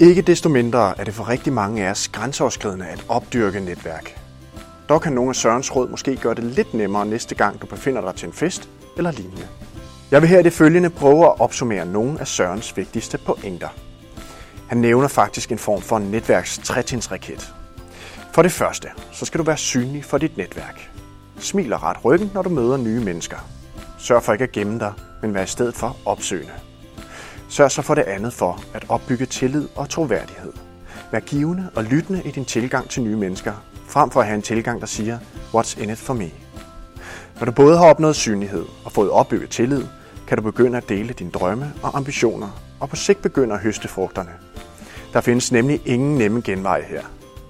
Ikke 0.00 0.22
desto 0.22 0.48
mindre 0.48 0.98
er 1.00 1.04
det 1.04 1.14
for 1.14 1.28
rigtig 1.28 1.52
mange 1.52 1.86
af 1.86 1.90
os 1.90 2.08
grænseoverskridende 2.08 2.86
at 2.86 3.04
opdyrke 3.08 3.60
netværk. 3.60 4.20
Dog 4.88 5.02
kan 5.02 5.12
nogle 5.12 5.28
af 5.28 5.36
Sørens 5.36 5.76
råd 5.76 5.88
måske 5.88 6.16
gøre 6.16 6.34
det 6.34 6.44
lidt 6.44 6.74
nemmere 6.74 7.06
næste 7.06 7.34
gang 7.34 7.60
du 7.60 7.66
befinder 7.66 8.00
dig 8.00 8.14
til 8.14 8.26
en 8.26 8.32
fest 8.32 8.68
eller 8.96 9.10
lignende. 9.10 9.48
Jeg 10.10 10.22
vil 10.22 10.28
her 10.28 10.38
i 10.38 10.42
det 10.42 10.52
følgende 10.52 10.90
prøve 10.90 11.24
at 11.26 11.40
opsummere 11.40 11.86
nogle 11.86 12.20
af 12.20 12.26
Sørens 12.26 12.76
vigtigste 12.76 13.18
pointer. 13.18 13.68
Han 14.68 14.78
nævner 14.78 15.08
faktisk 15.08 15.52
en 15.52 15.58
form 15.58 15.82
for 15.82 15.98
netværks 15.98 16.58
trætinsraket. 16.58 17.54
For 18.32 18.42
det 18.42 18.52
første, 18.52 18.88
så 19.12 19.24
skal 19.24 19.38
du 19.38 19.44
være 19.44 19.56
synlig 19.56 20.04
for 20.04 20.18
dit 20.18 20.36
netværk. 20.36 20.90
Smil 21.38 21.72
og 21.72 21.82
ret 21.82 22.04
ryggen, 22.04 22.30
når 22.34 22.42
du 22.42 22.48
møder 22.48 22.76
nye 22.76 23.00
mennesker. 23.00 23.36
Sørg 23.98 24.22
for 24.22 24.32
ikke 24.32 24.44
at 24.44 24.52
gemme 24.52 24.78
dig, 24.78 24.92
men 25.22 25.34
vær 25.34 25.42
i 25.42 25.46
stedet 25.46 25.74
for 25.74 25.96
opsøgende. 26.04 26.52
Sørg 27.54 27.70
så 27.70 27.82
for 27.82 27.94
det 27.94 28.02
andet 28.02 28.32
for 28.32 28.64
at 28.72 28.84
opbygge 28.88 29.26
tillid 29.26 29.68
og 29.76 29.88
troværdighed. 29.88 30.52
Vær 31.12 31.20
givende 31.20 31.70
og 31.74 31.84
lyttende 31.84 32.22
i 32.24 32.30
din 32.30 32.44
tilgang 32.44 32.88
til 32.88 33.02
nye 33.02 33.16
mennesker, 33.16 33.52
frem 33.88 34.10
for 34.10 34.20
at 34.20 34.26
have 34.26 34.36
en 34.36 34.42
tilgang, 34.42 34.80
der 34.80 34.86
siger, 34.86 35.18
what's 35.54 35.82
in 35.82 35.90
it 35.90 35.98
for 35.98 36.14
me? 36.14 36.30
Når 37.38 37.44
du 37.44 37.52
både 37.52 37.78
har 37.78 37.86
opnået 37.86 38.16
synlighed 38.16 38.64
og 38.84 38.92
fået 38.92 39.10
opbygget 39.10 39.50
tillid, 39.50 39.84
kan 40.26 40.36
du 40.38 40.42
begynde 40.42 40.76
at 40.76 40.88
dele 40.88 41.12
dine 41.12 41.30
drømme 41.30 41.72
og 41.82 41.96
ambitioner, 41.96 42.62
og 42.80 42.88
på 42.88 42.96
sigt 42.96 43.22
begynde 43.22 43.54
at 43.54 43.60
høste 43.60 43.88
frugterne. 43.88 44.32
Der 45.12 45.20
findes 45.20 45.52
nemlig 45.52 45.80
ingen 45.84 46.18
nemme 46.18 46.42
genveje 46.42 46.82
her. 46.82 47.02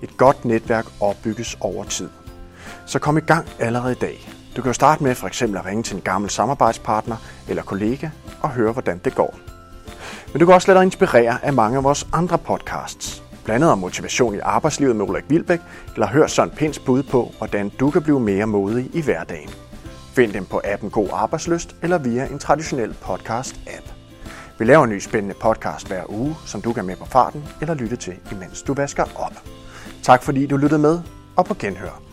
Et 0.03 0.17
godt 0.17 0.45
netværk 0.45 0.87
opbygges 1.01 1.57
over 1.61 1.85
tid. 1.85 2.09
Så 2.87 2.99
kom 2.99 3.17
i 3.17 3.21
gang 3.21 3.49
allerede 3.59 3.93
i 3.93 3.99
dag. 4.01 4.29
Du 4.57 4.63
kan 4.63 4.69
jo 4.69 4.75
starte 4.75 5.03
med 5.03 5.15
for 5.15 5.27
eksempel 5.27 5.59
at 5.59 5.67
ringe 5.67 5.83
til 5.83 5.97
en 5.97 6.03
gammel 6.03 6.31
samarbejdspartner 6.31 7.17
eller 7.49 7.63
kollega 7.63 8.09
og 8.43 8.51
høre, 8.51 8.73
hvordan 8.73 9.01
det 9.05 9.15
går. 9.15 9.54
Men 10.35 10.41
du 10.41 10.47
kan 10.47 10.55
også 10.55 10.69
lade 10.69 10.79
dig 10.79 10.85
inspirere 10.85 11.45
af 11.45 11.53
mange 11.53 11.77
af 11.77 11.85
vores 11.85 12.07
andre 12.13 12.39
podcasts. 12.39 13.23
Blandt 13.45 13.65
andet 13.65 13.73
om 13.73 13.79
motivation 13.79 14.35
i 14.35 14.39
arbejdslivet 14.39 14.97
med 14.97 15.09
Ulrik 15.09 15.25
Vilbæk, 15.29 15.61
eller 15.95 16.07
hør 16.07 16.27
Søren 16.27 16.51
Pins 16.51 16.79
bud 16.79 17.03
på, 17.03 17.33
hvordan 17.39 17.69
du 17.69 17.91
kan 17.91 18.03
blive 18.03 18.21
mere 18.21 18.47
modig 18.47 18.91
i 18.95 19.03
hverdagen. 19.03 19.51
Find 20.15 20.33
dem 20.33 20.45
på 20.45 20.61
appen 20.65 20.91
God 20.91 21.09
Arbejdsløst 21.13 21.77
eller 21.83 21.99
via 21.99 22.27
en 22.27 22.39
traditionel 22.39 22.97
podcast-app. 23.03 23.93
Vi 24.59 24.65
laver 24.65 24.85
en 24.85 24.91
ny 24.91 24.99
spændende 24.99 25.35
podcast 25.41 25.89
hver 25.89 26.03
uge, 26.09 26.37
som 26.47 26.63
du 26.63 26.73
kan 26.73 26.87
med 26.87 26.97
på 26.97 27.05
farten 27.05 27.45
eller 27.61 27.75
lytte 27.75 27.97
til, 27.97 28.15
imens 28.33 28.63
du 28.63 28.75
vasker 28.75 29.05
op. 29.17 29.43
Tak 30.03 30.23
fordi 30.23 30.47
du 30.47 30.57
lyttede 30.57 30.81
med, 30.81 31.01
og 31.37 31.45
på 31.45 31.55
genhør. 31.55 32.04